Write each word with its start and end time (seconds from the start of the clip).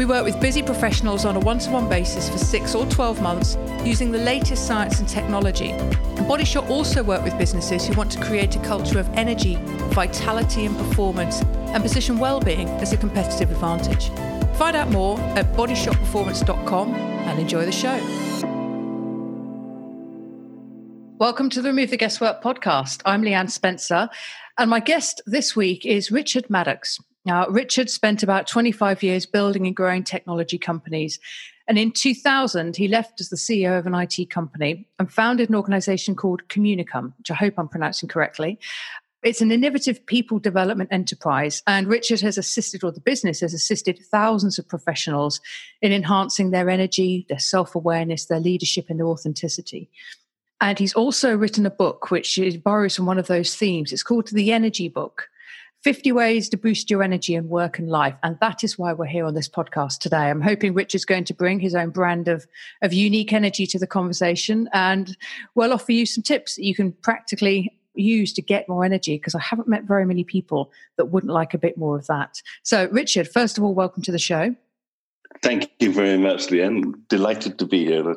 We 0.00 0.06
work 0.06 0.24
with 0.24 0.40
busy 0.40 0.62
professionals 0.62 1.26
on 1.26 1.36
a 1.36 1.40
one 1.40 1.58
to 1.58 1.70
one 1.70 1.86
basis 1.86 2.30
for 2.30 2.38
six 2.38 2.74
or 2.74 2.86
12 2.86 3.20
months 3.20 3.58
using 3.84 4.10
the 4.10 4.16
latest 4.16 4.66
science 4.66 4.98
and 4.98 5.06
technology. 5.06 5.72
And 5.72 6.26
also 6.70 7.02
work 7.02 7.22
with 7.22 7.36
businesses 7.36 7.86
who 7.86 7.92
want 7.92 8.10
to 8.12 8.20
create 8.24 8.56
a 8.56 8.60
culture 8.60 8.98
of 8.98 9.06
energy, 9.10 9.56
vitality, 9.92 10.64
and 10.64 10.74
performance 10.74 11.42
and 11.42 11.82
position 11.82 12.18
well-being 12.18 12.66
as 12.80 12.94
a 12.94 12.96
competitive 12.96 13.50
advantage. 13.50 14.08
Find 14.56 14.74
out 14.74 14.88
more 14.88 15.20
at 15.36 15.52
bodyshotperformance.com 15.52 16.94
and 16.94 17.38
enjoy 17.38 17.66
the 17.66 17.70
show. 17.70 17.98
Welcome 21.18 21.50
to 21.50 21.60
the 21.60 21.68
Remove 21.68 21.90
the 21.90 21.98
Guesswork 21.98 22.42
podcast. 22.42 23.02
I'm 23.04 23.20
Leanne 23.20 23.50
Spencer, 23.50 24.08
and 24.60 24.68
my 24.68 24.78
guest 24.78 25.22
this 25.24 25.56
week 25.56 25.86
is 25.86 26.10
Richard 26.10 26.50
Maddox. 26.50 26.98
Now, 27.24 27.46
Richard 27.48 27.88
spent 27.88 28.22
about 28.22 28.46
25 28.46 29.02
years 29.02 29.24
building 29.24 29.66
and 29.66 29.74
growing 29.74 30.04
technology 30.04 30.58
companies. 30.58 31.18
And 31.66 31.78
in 31.78 31.92
2000, 31.92 32.76
he 32.76 32.86
left 32.86 33.22
as 33.22 33.30
the 33.30 33.36
CEO 33.36 33.78
of 33.78 33.86
an 33.86 33.94
IT 33.94 34.28
company 34.28 34.86
and 34.98 35.10
founded 35.10 35.48
an 35.48 35.54
organization 35.54 36.14
called 36.14 36.46
Communicum, 36.48 37.14
which 37.16 37.30
I 37.30 37.34
hope 37.34 37.54
I'm 37.56 37.68
pronouncing 37.68 38.10
correctly. 38.10 38.58
It's 39.22 39.40
an 39.40 39.50
innovative 39.50 40.04
people 40.04 40.38
development 40.38 40.90
enterprise, 40.92 41.62
and 41.66 41.86
Richard 41.86 42.20
has 42.20 42.36
assisted, 42.36 42.84
or 42.84 42.92
the 42.92 43.00
business 43.00 43.40
has 43.40 43.54
assisted 43.54 43.98
thousands 44.10 44.58
of 44.58 44.68
professionals 44.68 45.40
in 45.80 45.90
enhancing 45.90 46.50
their 46.50 46.68
energy, 46.68 47.24
their 47.30 47.38
self 47.38 47.74
awareness, 47.74 48.26
their 48.26 48.40
leadership, 48.40 48.86
and 48.88 48.98
their 48.98 49.06
authenticity. 49.06 49.90
And 50.60 50.78
he's 50.78 50.94
also 50.94 51.34
written 51.34 51.64
a 51.64 51.70
book 51.70 52.10
which 52.10 52.38
borrows 52.62 52.96
from 52.96 53.06
one 53.06 53.18
of 53.18 53.28
those 53.28 53.54
themes. 53.54 53.92
It's 53.92 54.02
called 54.02 54.28
The 54.28 54.52
Energy 54.52 54.88
Book 54.88 55.28
50 55.82 56.12
Ways 56.12 56.50
to 56.50 56.58
Boost 56.58 56.90
Your 56.90 57.02
Energy 57.02 57.34
in 57.34 57.48
Work 57.48 57.78
and 57.78 57.88
Life. 57.88 58.14
And 58.22 58.36
that 58.40 58.62
is 58.62 58.78
why 58.78 58.92
we're 58.92 59.06
here 59.06 59.24
on 59.24 59.32
this 59.32 59.48
podcast 59.48 59.98
today. 59.98 60.28
I'm 60.28 60.42
hoping 60.42 60.74
Richard's 60.74 61.06
going 61.06 61.24
to 61.24 61.34
bring 61.34 61.58
his 61.58 61.74
own 61.74 61.88
brand 61.88 62.28
of, 62.28 62.46
of 62.82 62.92
unique 62.92 63.32
energy 63.32 63.66
to 63.68 63.78
the 63.78 63.86
conversation 63.86 64.68
and 64.74 65.16
we'll 65.54 65.72
offer 65.72 65.92
you 65.92 66.04
some 66.04 66.22
tips 66.22 66.56
that 66.56 66.64
you 66.64 66.74
can 66.74 66.92
practically 66.92 67.74
use 67.94 68.32
to 68.34 68.42
get 68.42 68.68
more 68.68 68.84
energy 68.84 69.16
because 69.16 69.34
I 69.34 69.40
haven't 69.40 69.68
met 69.68 69.84
very 69.84 70.04
many 70.04 70.24
people 70.24 70.70
that 70.96 71.06
wouldn't 71.06 71.32
like 71.32 71.54
a 71.54 71.58
bit 71.58 71.78
more 71.78 71.96
of 71.96 72.06
that. 72.08 72.42
So, 72.62 72.88
Richard, 72.92 73.28
first 73.28 73.56
of 73.56 73.64
all, 73.64 73.74
welcome 73.74 74.02
to 74.02 74.12
the 74.12 74.18
show. 74.18 74.54
Thank 75.42 75.70
you 75.78 75.92
very 75.92 76.18
much, 76.18 76.48
Leanne. 76.48 76.94
Delighted 77.08 77.58
to 77.60 77.66
be 77.66 77.84
here. 77.84 78.14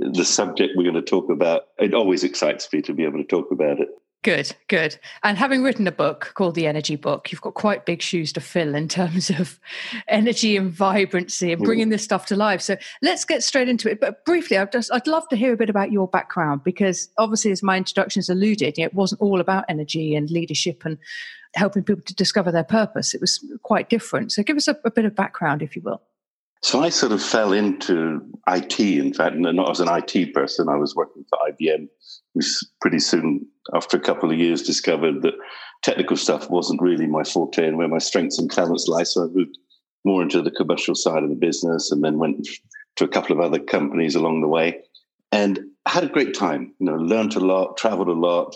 The 0.00 0.24
subject 0.24 0.72
we're 0.76 0.90
going 0.90 0.94
to 0.94 1.02
talk 1.02 1.30
about, 1.30 1.68
it 1.78 1.94
always 1.94 2.24
excites 2.24 2.70
me 2.72 2.82
to 2.82 2.92
be 2.92 3.04
able 3.04 3.18
to 3.18 3.24
talk 3.24 3.50
about 3.50 3.80
it. 3.80 3.88
Good, 4.24 4.54
good. 4.66 4.98
And 5.22 5.38
having 5.38 5.62
written 5.62 5.86
a 5.86 5.92
book 5.92 6.32
called 6.34 6.56
The 6.56 6.66
Energy 6.66 6.96
Book, 6.96 7.30
you've 7.30 7.40
got 7.40 7.54
quite 7.54 7.86
big 7.86 8.02
shoes 8.02 8.32
to 8.32 8.40
fill 8.40 8.74
in 8.74 8.88
terms 8.88 9.30
of 9.30 9.60
energy 10.08 10.56
and 10.56 10.72
vibrancy 10.72 11.52
and 11.52 11.62
bringing 11.62 11.90
this 11.90 12.02
stuff 12.02 12.26
to 12.26 12.36
life. 12.36 12.60
So 12.60 12.76
let's 13.00 13.24
get 13.24 13.44
straight 13.44 13.68
into 13.68 13.88
it. 13.88 14.00
But 14.00 14.24
briefly, 14.24 14.58
I'd, 14.58 14.72
just, 14.72 14.92
I'd 14.92 15.06
love 15.06 15.28
to 15.28 15.36
hear 15.36 15.52
a 15.52 15.56
bit 15.56 15.70
about 15.70 15.92
your 15.92 16.08
background 16.08 16.64
because 16.64 17.08
obviously, 17.16 17.52
as 17.52 17.62
my 17.62 17.76
introductions 17.76 18.28
alluded, 18.28 18.76
it 18.76 18.92
wasn't 18.92 19.20
all 19.20 19.40
about 19.40 19.64
energy 19.68 20.16
and 20.16 20.28
leadership 20.30 20.84
and 20.84 20.98
helping 21.54 21.84
people 21.84 22.02
to 22.02 22.14
discover 22.14 22.50
their 22.50 22.64
purpose. 22.64 23.14
It 23.14 23.20
was 23.20 23.44
quite 23.62 23.88
different. 23.88 24.32
So 24.32 24.42
give 24.42 24.56
us 24.56 24.66
a, 24.66 24.76
a 24.84 24.90
bit 24.90 25.04
of 25.04 25.14
background, 25.14 25.62
if 25.62 25.76
you 25.76 25.82
will. 25.82 26.02
So 26.62 26.82
I 26.82 26.88
sort 26.88 27.12
of 27.12 27.22
fell 27.22 27.52
into 27.52 28.20
IT, 28.48 28.80
in 28.80 29.14
fact, 29.14 29.36
not 29.36 29.70
as 29.70 29.80
an 29.80 29.88
IT 29.90 30.34
person. 30.34 30.68
I 30.68 30.76
was 30.76 30.94
working 30.94 31.24
for 31.28 31.38
IBM, 31.50 31.88
which 32.32 32.46
pretty 32.80 32.98
soon, 32.98 33.46
after 33.74 33.96
a 33.96 34.00
couple 34.00 34.30
of 34.30 34.38
years, 34.38 34.62
discovered 34.62 35.22
that 35.22 35.34
technical 35.82 36.16
stuff 36.16 36.50
wasn't 36.50 36.82
really 36.82 37.06
my 37.06 37.22
forte 37.22 37.66
and 37.66 37.78
where 37.78 37.88
my 37.88 37.98
strengths 37.98 38.38
and 38.38 38.50
talents 38.50 38.88
lie. 38.88 39.04
So 39.04 39.24
I 39.24 39.26
moved 39.28 39.56
more 40.04 40.22
into 40.22 40.42
the 40.42 40.50
commercial 40.50 40.94
side 40.94 41.22
of 41.22 41.28
the 41.28 41.36
business 41.36 41.92
and 41.92 42.02
then 42.02 42.18
went 42.18 42.48
to 42.96 43.04
a 43.04 43.08
couple 43.08 43.36
of 43.36 43.40
other 43.40 43.60
companies 43.60 44.14
along 44.14 44.40
the 44.40 44.48
way 44.48 44.80
and 45.30 45.60
had 45.86 46.04
a 46.04 46.08
great 46.08 46.34
time. 46.34 46.74
You 46.80 46.86
know, 46.86 46.96
learned 46.96 47.36
a 47.36 47.40
lot, 47.40 47.76
traveled 47.76 48.08
a 48.08 48.12
lot, 48.12 48.54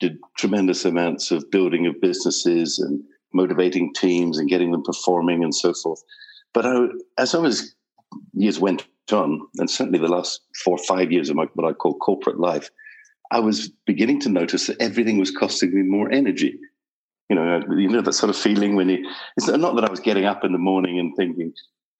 did 0.00 0.18
tremendous 0.36 0.84
amounts 0.84 1.30
of 1.30 1.50
building 1.50 1.86
of 1.86 2.00
businesses 2.00 2.78
and 2.78 3.02
motivating 3.32 3.92
teams 3.94 4.38
and 4.38 4.48
getting 4.48 4.72
them 4.72 4.82
performing 4.82 5.44
and 5.44 5.54
so 5.54 5.72
forth. 5.72 6.02
But 6.54 6.64
I, 6.64 6.86
as 7.18 7.34
I 7.34 7.38
was 7.38 7.74
years 8.32 8.58
went 8.58 8.86
on, 9.12 9.46
and 9.58 9.68
certainly 9.68 9.98
the 9.98 10.08
last 10.08 10.40
four 10.64 10.76
or 10.76 10.84
five 10.84 11.12
years 11.12 11.28
of 11.28 11.36
my 11.36 11.46
what 11.54 11.68
I 11.68 11.74
call 11.74 11.94
corporate 11.94 12.40
life, 12.40 12.70
I 13.30 13.40
was 13.40 13.68
beginning 13.86 14.20
to 14.20 14.28
notice 14.28 14.68
that 14.68 14.80
everything 14.80 15.18
was 15.18 15.30
costing 15.30 15.74
me 15.74 15.82
more 15.82 16.10
energy. 16.10 16.58
You 17.28 17.36
know, 17.36 17.60
you 17.76 17.88
know 17.88 18.02
that 18.02 18.12
sort 18.12 18.30
of 18.30 18.36
feeling 18.36 18.76
when 18.76 18.88
you. 18.88 19.04
It's 19.36 19.48
not 19.48 19.74
that 19.74 19.84
I 19.84 19.90
was 19.90 20.00
getting 20.00 20.24
up 20.24 20.44
in 20.44 20.52
the 20.52 20.58
morning 20.58 20.98
and 20.98 21.14
thinking, 21.16 21.52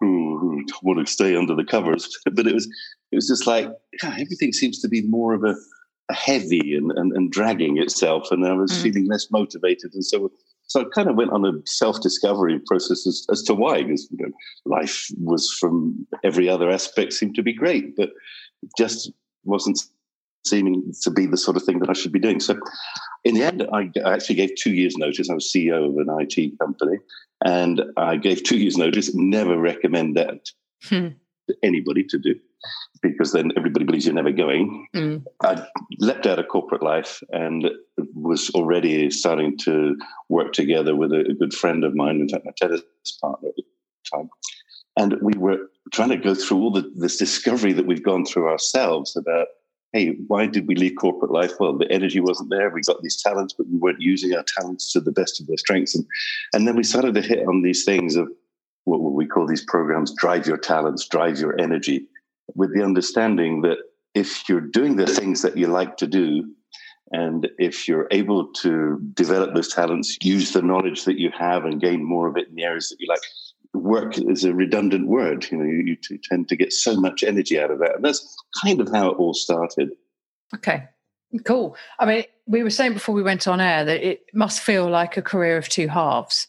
"Ooh, 0.02 0.64
I 0.70 0.76
want 0.82 1.04
to 1.04 1.12
stay 1.12 1.34
under 1.34 1.54
the 1.54 1.64
covers," 1.64 2.08
but 2.32 2.46
it 2.46 2.54
was 2.54 2.66
it 3.10 3.16
was 3.16 3.26
just 3.26 3.46
like 3.46 3.68
everything 4.04 4.52
seems 4.52 4.80
to 4.80 4.88
be 4.88 5.02
more 5.02 5.34
of 5.34 5.42
a, 5.42 5.56
a 6.10 6.14
heavy 6.14 6.76
and, 6.76 6.92
and, 6.92 7.12
and 7.12 7.32
dragging 7.32 7.78
itself, 7.78 8.30
and 8.30 8.46
I 8.46 8.52
was 8.52 8.70
mm. 8.70 8.82
feeling 8.82 9.06
less 9.06 9.30
motivated, 9.30 9.94
and 9.94 10.04
so 10.04 10.30
so 10.66 10.80
I 10.80 10.84
kind 10.94 11.08
of 11.08 11.16
went 11.16 11.30
on 11.30 11.44
a 11.44 11.52
self-discovery 11.66 12.60
process 12.66 13.06
as, 13.06 13.26
as 13.30 13.42
to 13.44 13.54
why, 13.54 13.82
because 13.82 14.08
you 14.10 14.26
know, 14.26 14.32
life 14.64 15.08
was 15.18 15.50
from 15.60 16.06
every 16.24 16.48
other 16.48 16.70
aspect 16.70 17.12
seemed 17.12 17.34
to 17.36 17.42
be 17.42 17.52
great, 17.52 17.96
but 17.96 18.10
just 18.78 19.12
wasn't 19.44 19.80
seeming 20.44 20.92
to 21.02 21.10
be 21.10 21.26
the 21.26 21.36
sort 21.36 21.56
of 21.56 21.62
thing 21.62 21.78
that 21.80 21.90
I 21.90 21.94
should 21.94 22.12
be 22.12 22.18
doing. 22.18 22.40
So 22.40 22.58
in 23.24 23.34
the 23.34 23.42
end, 23.42 23.66
I 23.72 23.90
actually 24.04 24.36
gave 24.36 24.54
two 24.56 24.74
years' 24.74 24.96
notice. 24.96 25.30
I 25.30 25.34
was 25.34 25.50
CEO 25.50 25.88
of 25.88 25.96
an 25.96 26.08
IT 26.20 26.58
company, 26.58 26.98
and 27.44 27.82
I 27.96 28.16
gave 28.16 28.42
two 28.42 28.58
years' 28.58 28.76
notice. 28.76 29.14
Never 29.14 29.58
recommend 29.58 30.16
that 30.16 30.50
hmm. 30.84 31.08
Anybody 31.62 32.04
to 32.04 32.18
do 32.18 32.34
because 33.02 33.32
then 33.32 33.52
everybody 33.56 33.84
believes 33.84 34.06
you're 34.06 34.14
never 34.14 34.32
going. 34.32 34.86
Mm. 34.94 35.24
I 35.42 35.66
leapt 35.98 36.26
out 36.26 36.38
of 36.38 36.48
corporate 36.48 36.82
life 36.82 37.22
and 37.30 37.70
was 38.14 38.50
already 38.50 39.10
starting 39.10 39.58
to 39.58 39.96
work 40.28 40.52
together 40.52 40.96
with 40.96 41.12
a, 41.12 41.20
a 41.20 41.34
good 41.34 41.52
friend 41.52 41.84
of 41.84 41.94
mine, 41.94 42.20
in 42.20 42.28
fact, 42.28 42.46
my 42.46 42.52
tennis 42.56 42.82
partner 43.20 43.50
at 43.50 43.56
the 43.56 43.62
time. 44.10 44.30
And 44.96 45.16
we 45.20 45.32
were 45.36 45.58
trying 45.92 46.10
to 46.10 46.16
go 46.16 46.34
through 46.34 46.58
all 46.58 46.70
the, 46.70 46.90
this 46.96 47.16
discovery 47.16 47.72
that 47.72 47.86
we've 47.86 48.02
gone 48.02 48.24
through 48.24 48.48
ourselves 48.48 49.16
about, 49.16 49.48
hey, 49.92 50.16
why 50.28 50.46
did 50.46 50.66
we 50.66 50.74
leave 50.74 50.94
corporate 50.98 51.30
life? 51.30 51.52
Well, 51.58 51.76
the 51.76 51.90
energy 51.90 52.20
wasn't 52.20 52.50
there. 52.50 52.70
We 52.70 52.80
got 52.82 53.02
these 53.02 53.20
talents, 53.20 53.54
but 53.56 53.66
we 53.68 53.78
weren't 53.78 54.00
using 54.00 54.34
our 54.34 54.44
talents 54.56 54.92
to 54.92 55.00
the 55.00 55.12
best 55.12 55.40
of 55.40 55.46
their 55.46 55.56
strengths. 55.56 55.94
And, 55.94 56.06
and 56.52 56.66
then 56.66 56.76
we 56.76 56.84
started 56.84 57.14
to 57.14 57.22
hit 57.22 57.46
on 57.46 57.62
these 57.62 57.84
things 57.84 58.16
of 58.16 58.28
what 58.84 59.00
we 59.12 59.26
call 59.26 59.46
these 59.46 59.64
programs 59.64 60.14
drive 60.14 60.46
your 60.46 60.58
talents, 60.58 61.06
drive 61.08 61.38
your 61.38 61.58
energy 61.60 62.06
with 62.54 62.74
the 62.74 62.84
understanding 62.84 63.62
that 63.62 63.78
if 64.14 64.48
you're 64.48 64.60
doing 64.60 64.96
the 64.96 65.06
things 65.06 65.42
that 65.42 65.56
you 65.56 65.66
like 65.66 65.96
to 65.96 66.06
do, 66.06 66.44
and 67.10 67.48
if 67.58 67.86
you're 67.86 68.08
able 68.10 68.52
to 68.52 68.98
develop 69.14 69.54
those 69.54 69.72
talents, 69.72 70.16
use 70.22 70.52
the 70.52 70.62
knowledge 70.62 71.04
that 71.04 71.18
you 71.18 71.30
have 71.36 71.64
and 71.64 71.80
gain 71.80 72.02
more 72.02 72.28
of 72.28 72.36
it 72.36 72.48
in 72.48 72.54
the 72.54 72.64
areas 72.64 72.88
that 72.88 72.96
you 72.98 73.06
like, 73.08 73.20
work 73.72 74.18
is 74.18 74.44
a 74.44 74.54
redundant 74.54 75.08
word. 75.08 75.46
You 75.50 75.58
know, 75.58 75.64
you, 75.64 75.96
you 76.08 76.18
tend 76.22 76.48
to 76.48 76.56
get 76.56 76.72
so 76.72 76.98
much 76.98 77.22
energy 77.22 77.58
out 77.60 77.70
of 77.70 77.78
that. 77.80 77.96
And 77.96 78.04
that's 78.04 78.36
kind 78.62 78.80
of 78.80 78.88
how 78.90 79.10
it 79.10 79.18
all 79.18 79.34
started. 79.34 79.90
Okay. 80.54 80.84
Cool. 81.44 81.76
I 81.98 82.06
mean, 82.06 82.24
we 82.46 82.62
were 82.62 82.70
saying 82.70 82.94
before 82.94 83.14
we 83.14 83.22
went 83.22 83.48
on 83.48 83.60
air 83.60 83.84
that 83.84 84.06
it 84.06 84.26
must 84.32 84.60
feel 84.60 84.88
like 84.88 85.16
a 85.16 85.22
career 85.22 85.56
of 85.56 85.68
two 85.68 85.88
halves, 85.88 86.46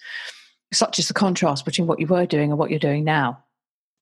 such 0.73 0.99
as 0.99 1.07
the 1.07 1.13
contrast 1.13 1.65
between 1.65 1.87
what 1.87 1.99
you 1.99 2.07
were 2.07 2.25
doing 2.25 2.49
and 2.49 2.59
what 2.59 2.69
you're 2.69 2.79
doing 2.79 3.03
now. 3.03 3.43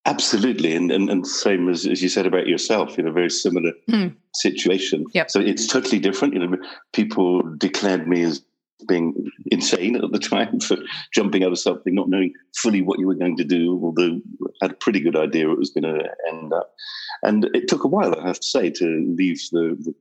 Absolutely, 0.05 0.75
and, 0.75 0.91
and 0.91 1.09
and 1.09 1.25
same 1.25 1.69
as, 1.69 1.85
as 1.85 2.03
you 2.03 2.09
said 2.09 2.25
about 2.25 2.45
yourself, 2.45 2.99
in 2.99 3.07
a 3.07 3.11
very 3.11 3.29
similar 3.29 3.71
mm. 3.89 4.13
situation. 4.33 5.05
Yep. 5.13 5.31
So 5.31 5.39
it's 5.39 5.65
totally 5.65 5.99
different. 5.99 6.33
You 6.33 6.45
know, 6.45 6.57
people 6.91 7.41
declared 7.57 8.05
me 8.05 8.23
as 8.23 8.43
being 8.85 9.13
insane 9.51 9.95
at 9.95 10.11
the 10.11 10.19
time 10.33 10.59
for 10.59 10.77
jumping 11.13 11.43
out 11.43 11.53
of 11.53 11.59
something, 11.59 11.95
not 11.95 12.09
knowing 12.09 12.33
fully 12.55 12.81
what 12.81 12.99
you 12.99 13.07
were 13.07 13.15
going 13.15 13.37
to 13.37 13.45
do, 13.45 13.79
although 13.81 14.19
I 14.61 14.65
had 14.65 14.71
a 14.71 14.75
pretty 14.75 14.99
good 14.99 15.15
idea 15.15 15.49
it 15.49 15.57
was 15.57 15.69
going 15.69 15.83
to 15.83 16.09
end 16.29 16.51
up. 16.51 16.73
And 17.21 17.45
it 17.53 17.69
took 17.69 17.85
a 17.85 17.87
while, 17.87 18.19
I 18.19 18.27
have 18.27 18.41
to 18.41 18.47
say, 18.47 18.69
to 18.71 19.15
leave 19.17 19.41
the, 19.51 19.77
the 19.79 19.95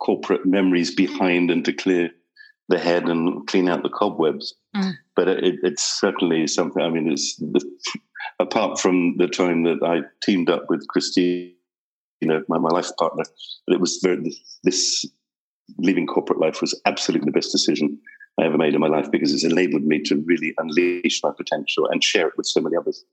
corporate 0.00 0.46
memories 0.46 0.94
behind 0.94 1.50
and 1.50 1.64
to 1.64 1.72
clear 1.72 2.10
the 2.68 2.78
head 2.78 3.04
and 3.04 3.46
clean 3.46 3.68
out 3.68 3.82
the 3.82 3.88
cobwebs. 3.88 4.54
Mm. 4.74 4.94
But 5.16 5.28
it, 5.28 5.56
it's 5.62 6.00
certainly 6.00 6.46
something. 6.46 6.82
I 6.82 6.88
mean, 6.88 7.10
it's 7.12 7.36
the, 7.36 7.62
apart 8.40 8.80
from 8.80 9.16
the 9.18 9.28
time 9.28 9.64
that 9.64 9.82
I 9.84 10.00
teamed 10.22 10.50
up 10.50 10.64
with 10.68 10.86
Christine, 10.88 11.54
you 12.20 12.28
know, 12.28 12.42
my, 12.48 12.58
my 12.58 12.70
life 12.70 12.90
partner, 12.98 13.24
but 13.66 13.74
it 13.74 13.80
was 13.80 14.00
very, 14.02 14.34
this 14.62 15.04
leaving 15.78 16.06
corporate 16.06 16.40
life 16.40 16.60
was 16.60 16.78
absolutely 16.86 17.26
the 17.26 17.32
best 17.32 17.52
decision 17.52 17.98
I 18.40 18.46
ever 18.46 18.58
made 18.58 18.74
in 18.74 18.80
my 18.80 18.88
life 18.88 19.10
because 19.10 19.32
it's 19.32 19.44
enabled 19.44 19.84
me 19.84 20.00
to 20.02 20.16
really 20.16 20.54
unleash 20.58 21.20
my 21.22 21.30
potential 21.36 21.88
and 21.90 22.02
share 22.02 22.28
it 22.28 22.34
with 22.36 22.46
so 22.46 22.60
many 22.60 22.76
others. 22.76 23.04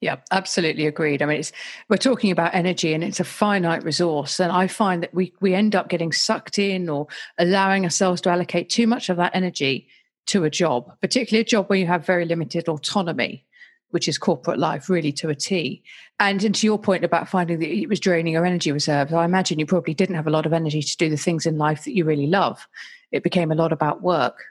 Yeah, 0.00 0.16
absolutely 0.30 0.86
agreed. 0.86 1.22
I 1.22 1.26
mean, 1.26 1.40
it's 1.40 1.50
we're 1.88 1.96
talking 1.96 2.30
about 2.30 2.54
energy, 2.54 2.94
and 2.94 3.02
it's 3.02 3.18
a 3.18 3.24
finite 3.24 3.82
resource, 3.82 4.38
and 4.38 4.52
I 4.52 4.68
find 4.68 5.02
that 5.02 5.12
we 5.12 5.32
we 5.40 5.54
end 5.54 5.74
up 5.74 5.88
getting 5.88 6.12
sucked 6.12 6.58
in 6.58 6.88
or 6.88 7.08
allowing 7.36 7.84
ourselves 7.84 8.20
to 8.22 8.30
allocate 8.30 8.70
too 8.70 8.86
much 8.86 9.08
of 9.08 9.16
that 9.16 9.34
energy 9.34 9.88
to 10.26 10.44
a 10.44 10.50
job, 10.50 10.92
particularly 11.00 11.40
a 11.40 11.44
job 11.44 11.68
where 11.68 11.78
you 11.78 11.86
have 11.86 12.06
very 12.06 12.24
limited 12.26 12.68
autonomy, 12.68 13.44
which 13.90 14.06
is 14.06 14.18
corporate 14.18 14.58
life, 14.58 14.88
really 14.88 15.10
to 15.12 15.30
a 15.30 15.34
T. 15.34 15.82
And, 16.20 16.44
and 16.44 16.54
to 16.54 16.66
your 16.66 16.78
point 16.78 17.04
about 17.04 17.28
finding 17.28 17.58
that 17.58 17.68
it 17.68 17.88
was 17.88 17.98
draining 17.98 18.34
your 18.34 18.46
energy 18.46 18.70
reserves, 18.70 19.12
I 19.12 19.24
imagine 19.24 19.58
you 19.58 19.66
probably 19.66 19.94
didn't 19.94 20.16
have 20.16 20.26
a 20.26 20.30
lot 20.30 20.46
of 20.46 20.52
energy 20.52 20.82
to 20.82 20.96
do 20.96 21.08
the 21.08 21.16
things 21.16 21.46
in 21.46 21.58
life 21.58 21.84
that 21.84 21.94
you 21.94 22.04
really 22.04 22.26
love. 22.26 22.68
It 23.10 23.22
became 23.24 23.50
a 23.50 23.56
lot 23.56 23.72
about 23.72 24.02
work. 24.02 24.44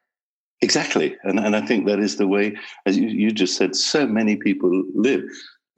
Exactly. 0.61 1.15
And, 1.23 1.39
and 1.39 1.55
I 1.55 1.61
think 1.61 1.85
that 1.85 1.99
is 1.99 2.17
the 2.17 2.27
way, 2.27 2.55
as 2.85 2.97
you, 2.97 3.07
you 3.07 3.31
just 3.31 3.57
said, 3.57 3.75
so 3.75 4.07
many 4.07 4.35
people 4.35 4.83
live. 4.95 5.23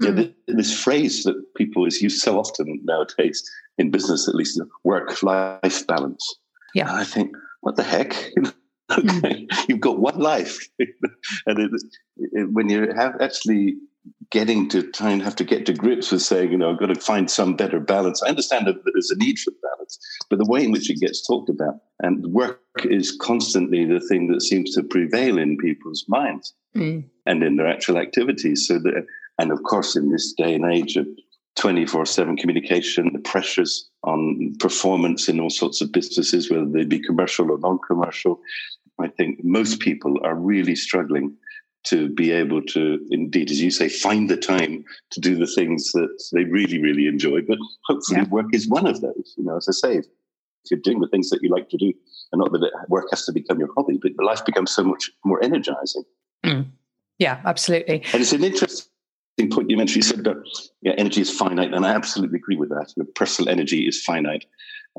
Mm. 0.01 0.15
this, 0.15 0.29
this, 0.47 0.83
phrase 0.83 1.25
that 1.25 1.35
people 1.57 1.85
is 1.85 2.01
used 2.01 2.21
so 2.21 2.39
often 2.39 2.79
nowadays 2.85 3.43
in 3.77 3.91
business, 3.91 4.29
at 4.29 4.35
least, 4.35 4.61
work 4.85 5.21
life 5.21 5.85
balance. 5.87 6.35
Yeah. 6.73 6.87
And 6.89 6.97
I 6.97 7.03
think, 7.03 7.35
what 7.61 7.75
the 7.75 7.83
heck? 7.83 8.13
okay, 8.91 9.45
mm. 9.45 9.65
you've 9.67 9.81
got 9.81 9.99
one 9.99 10.17
life. 10.19 10.69
and 10.79 11.59
it, 11.59 11.71
it, 12.15 12.53
when 12.53 12.69
you 12.69 12.93
have 12.95 13.19
actually 13.19 13.75
getting 14.31 14.69
to 14.69 14.83
try 14.91 15.09
and 15.09 15.21
have 15.21 15.35
to 15.35 15.43
get 15.43 15.65
to 15.65 15.73
grips 15.73 16.11
with 16.11 16.21
saying, 16.21 16.51
you 16.51 16.57
know, 16.57 16.71
I've 16.71 16.79
got 16.79 16.87
to 16.87 16.95
find 16.95 17.29
some 17.29 17.55
better 17.55 17.79
balance. 17.79 18.21
I 18.21 18.29
understand 18.29 18.67
that 18.67 18.75
there's 18.85 19.09
a 19.09 19.17
need 19.17 19.39
for 19.39 19.51
balance, 19.61 19.99
but 20.29 20.37
the 20.37 20.45
way 20.45 20.63
in 20.63 20.71
which 20.71 20.89
it 20.89 20.99
gets 20.99 21.25
talked 21.25 21.49
about 21.49 21.75
and 22.01 22.25
work 22.27 22.61
is 22.83 23.17
constantly 23.19 23.85
the 23.85 23.99
thing 23.99 24.27
that 24.27 24.41
seems 24.41 24.75
to 24.75 24.83
prevail 24.83 25.37
in 25.37 25.57
people's 25.57 26.05
minds 26.07 26.53
mm. 26.75 27.03
and 27.25 27.43
in 27.43 27.55
their 27.55 27.67
actual 27.67 27.97
activities. 27.97 28.67
So 28.67 28.77
that, 28.79 29.05
and 29.39 29.51
of 29.51 29.63
course, 29.63 29.95
in 29.95 30.11
this 30.11 30.33
day 30.33 30.53
and 30.53 30.65
age 30.65 30.95
of 30.95 31.07
24 31.55 32.05
7 32.05 32.37
communication, 32.37 33.11
the 33.11 33.19
pressures 33.19 33.89
on 34.03 34.55
performance 34.59 35.27
in 35.27 35.39
all 35.39 35.49
sorts 35.49 35.81
of 35.81 35.91
businesses, 35.91 36.51
whether 36.51 36.65
they 36.65 36.85
be 36.85 36.99
commercial 36.99 37.51
or 37.51 37.57
non 37.57 37.79
commercial, 37.87 38.39
I 38.99 39.07
think 39.07 39.43
most 39.43 39.79
people 39.79 40.17
are 40.23 40.35
really 40.35 40.75
struggling 40.75 41.35
to 41.85 42.09
be 42.09 42.31
able 42.31 42.61
to, 42.61 43.05
indeed, 43.09 43.49
as 43.49 43.61
you 43.61 43.71
say, 43.71 43.87
find 43.89 44.29
the 44.29 44.37
time 44.37 44.83
to 45.11 45.19
do 45.19 45.35
the 45.35 45.47
things 45.47 45.91
that 45.93 46.09
they 46.33 46.43
really, 46.43 46.81
really 46.81 47.07
enjoy. 47.07 47.41
But 47.41 47.57
hopefully, 47.85 48.21
yeah. 48.21 48.29
work 48.29 48.47
is 48.53 48.67
one 48.67 48.85
of 48.85 49.01
those. 49.01 49.33
You 49.37 49.45
know, 49.45 49.57
as 49.57 49.67
I 49.69 49.71
say, 49.71 49.97
if 49.97 50.05
you're 50.69 50.79
doing 50.79 50.99
the 50.99 51.07
things 51.07 51.29
that 51.29 51.41
you 51.41 51.49
like 51.49 51.69
to 51.69 51.77
do, 51.77 51.93
and 52.31 52.39
not 52.39 52.51
that 52.51 52.71
work 52.89 53.07
has 53.11 53.25
to 53.25 53.31
become 53.31 53.59
your 53.59 53.69
hobby, 53.75 53.99
but 54.01 54.11
life 54.23 54.45
becomes 54.45 54.71
so 54.71 54.83
much 54.83 55.09
more 55.23 55.41
energizing. 55.43 56.03
Mm. 56.43 56.67
Yeah, 57.17 57.41
absolutely. 57.45 58.03
And 58.13 58.21
it's 58.21 58.33
an 58.33 58.43
interesting 58.43 58.87
point 59.51 59.69
you 59.69 59.77
mentioned. 59.77 59.97
You 59.97 60.01
said 60.09 60.23
that 60.25 60.43
yeah, 60.81 60.93
energy 60.97 61.21
is 61.21 61.29
finite, 61.29 61.73
and 61.73 61.85
I 61.85 61.91
absolutely 61.91 62.37
agree 62.37 62.57
with 62.57 62.69
that. 62.69 62.93
Your 62.95 63.05
personal 63.15 63.49
energy 63.49 63.87
is 63.87 64.03
finite 64.03 64.45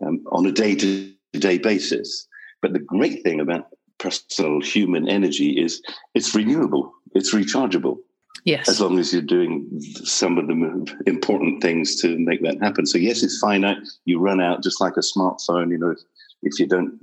um, 0.03 0.25
on 0.33 0.47
a 0.47 0.53
day 0.53 0.75
to 0.77 1.13
day 1.33 1.59
basis. 1.59 2.27
But 2.63 2.73
the 2.73 2.79
great 2.79 3.23
thing 3.23 3.41
about 3.41 3.67
personal 4.01 4.61
human 4.61 5.09
energy 5.09 5.51
is 5.51 5.81
it's 6.15 6.35
renewable, 6.35 6.93
it's 7.15 7.35
rechargeable. 7.35 7.99
Yes. 8.45 8.69
As 8.69 8.81
long 8.81 8.99
as 8.99 9.13
you're 9.13 9.23
doing 9.23 9.67
some 9.81 10.39
of 10.39 10.47
the 10.47 10.95
important 11.07 11.61
things 11.61 12.01
to 12.01 12.19
make 12.19 12.43
that 12.43 12.61
happen. 12.63 12.87
So, 12.87 12.97
yes, 12.97 13.23
it's 13.23 13.39
finite. 13.39 13.77
You 14.07 14.19
run 14.19 14.41
out 14.41 14.63
just 14.63 14.81
like 14.81 14.95
a 14.97 15.01
smartphone. 15.01 15.71
You 15.71 15.79
know, 15.79 15.91
if, 15.91 15.99
if 16.43 16.59
you 16.59 16.67
don't 16.67 16.99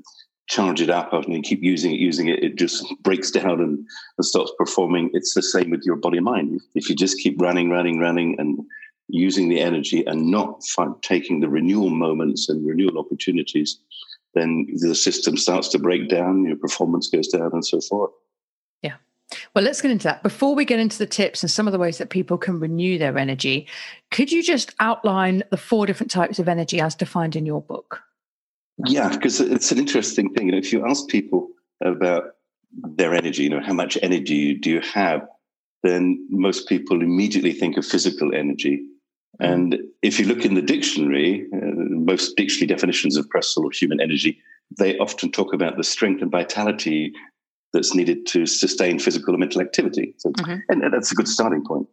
charge 0.47 0.81
it 0.81 0.89
up 0.89 1.13
and 1.13 1.33
you 1.35 1.41
keep 1.41 1.61
using 1.61 1.93
it, 1.93 1.99
using 1.99 2.27
it, 2.27 2.43
it 2.43 2.55
just 2.55 2.83
breaks 3.03 3.29
down 3.29 3.61
and, 3.61 3.77
and 4.17 4.25
stops 4.25 4.51
performing. 4.57 5.11
It's 5.13 5.35
the 5.35 5.43
same 5.43 5.69
with 5.69 5.83
your 5.85 5.97
body 5.97 6.17
and 6.17 6.25
mind. 6.25 6.59
If 6.73 6.89
you 6.89 6.95
just 6.95 7.19
keep 7.19 7.39
running, 7.39 7.69
running, 7.69 7.99
running, 7.99 8.39
and 8.39 8.59
using 9.09 9.47
the 9.49 9.59
energy 9.59 10.05
and 10.05 10.31
not 10.31 10.61
taking 11.01 11.39
the 11.39 11.49
renewal 11.49 11.89
moments 11.89 12.49
and 12.49 12.65
renewal 12.65 12.97
opportunities, 12.97 13.79
then 14.37 14.67
the 14.79 14.95
system 14.95 15.35
starts 15.35 15.67
to 15.69 15.79
break 15.79 16.09
down, 16.09 16.45
your 16.45 16.55
performance 16.55 17.09
goes 17.09 17.27
down, 17.27 17.49
and 17.53 17.65
so 17.65 17.81
forth. 17.81 18.11
Yeah. 18.83 18.95
Well, 19.53 19.63
let's 19.63 19.81
get 19.81 19.91
into 19.91 20.05
that. 20.05 20.23
Before 20.23 20.55
we 20.55 20.63
get 20.63 20.79
into 20.79 20.97
the 20.97 21.07
tips 21.07 21.43
and 21.43 21.51
some 21.51 21.67
of 21.67 21.73
the 21.73 21.79
ways 21.79 21.97
that 21.97 22.09
people 22.09 22.37
can 22.37 22.59
renew 22.59 22.97
their 22.97 23.17
energy, 23.17 23.67
could 24.11 24.31
you 24.31 24.43
just 24.43 24.73
outline 24.79 25.43
the 25.49 25.57
four 25.57 25.85
different 25.85 26.11
types 26.11 26.39
of 26.39 26.47
energy 26.47 26.79
as 26.79 26.95
defined 26.95 27.35
in 27.35 27.45
your 27.45 27.61
book? 27.61 28.01
Yeah, 28.85 29.09
because 29.09 29.41
it's 29.41 29.71
an 29.71 29.79
interesting 29.79 30.33
thing. 30.33 30.45
You 30.45 30.51
know, 30.51 30.59
if 30.59 30.71
you 30.71 30.85
ask 30.85 31.07
people 31.07 31.49
about 31.83 32.35
their 32.71 33.13
energy, 33.13 33.43
you 33.43 33.49
know, 33.49 33.61
how 33.61 33.73
much 33.73 33.97
energy 34.03 34.53
do 34.53 34.69
you 34.69 34.81
have, 34.81 35.27
then 35.83 36.27
most 36.29 36.69
people 36.69 37.01
immediately 37.01 37.53
think 37.53 37.77
of 37.77 37.85
physical 37.85 38.35
energy. 38.35 38.85
And 39.39 39.77
if 40.01 40.19
you 40.19 40.25
look 40.25 40.45
in 40.45 40.55
the 40.55 40.61
dictionary, 40.61 41.45
uh, 41.53 41.59
most 41.63 42.35
dictionary 42.37 42.67
definitions 42.67 43.17
of 43.17 43.29
personal 43.29 43.67
or 43.67 43.71
human 43.71 44.01
energy, 44.01 44.39
they 44.77 44.97
often 44.97 45.31
talk 45.31 45.53
about 45.53 45.77
the 45.77 45.83
strength 45.83 46.21
and 46.21 46.31
vitality 46.31 47.13
that's 47.73 47.93
needed 47.93 48.25
to 48.27 48.45
sustain 48.45 48.99
physical 48.99 49.33
and 49.33 49.39
mental 49.39 49.61
activity. 49.61 50.15
So, 50.17 50.31
mm-hmm. 50.31 50.59
and, 50.69 50.83
and 50.83 50.93
that's 50.93 51.11
a 51.11 51.15
good 51.15 51.27
starting 51.27 51.63
point. 51.65 51.87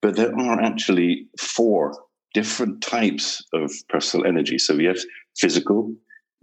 But 0.00 0.16
there 0.16 0.36
are 0.36 0.60
actually 0.60 1.28
four 1.38 1.96
different 2.34 2.82
types 2.82 3.44
of 3.52 3.70
personal 3.88 4.26
energy. 4.26 4.58
So 4.58 4.74
we 4.74 4.86
have 4.86 4.98
physical, 5.36 5.94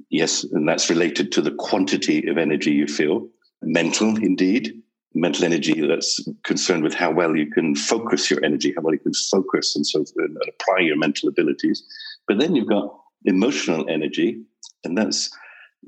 yes, 0.09 0.43
and 0.43 0.67
that's 0.67 0.89
related 0.89 1.31
to 1.33 1.41
the 1.41 1.51
quantity 1.51 2.27
of 2.27 2.37
energy 2.37 2.71
you 2.71 2.87
feel. 2.87 3.27
Mental, 3.61 4.15
indeed, 4.17 4.81
mental 5.15 5.45
energy 5.45 5.85
that's 5.85 6.19
concerned 6.43 6.83
with 6.83 6.93
how 6.93 7.11
well 7.11 7.35
you 7.35 7.49
can 7.49 7.75
focus 7.75 8.29
your 8.29 8.43
energy, 8.43 8.73
how 8.75 8.81
well 8.81 8.93
you 8.93 8.99
can 8.99 9.13
focus 9.13 9.75
and 9.75 9.85
so 9.85 10.05
and 10.17 10.37
apply 10.47 10.79
your 10.79 10.97
mental 10.97 11.29
abilities. 11.29 11.83
But 12.27 12.39
then 12.39 12.55
you've 12.55 12.69
got 12.69 12.95
emotional 13.25 13.89
energy, 13.89 14.41
and 14.83 14.97
that's 14.97 15.31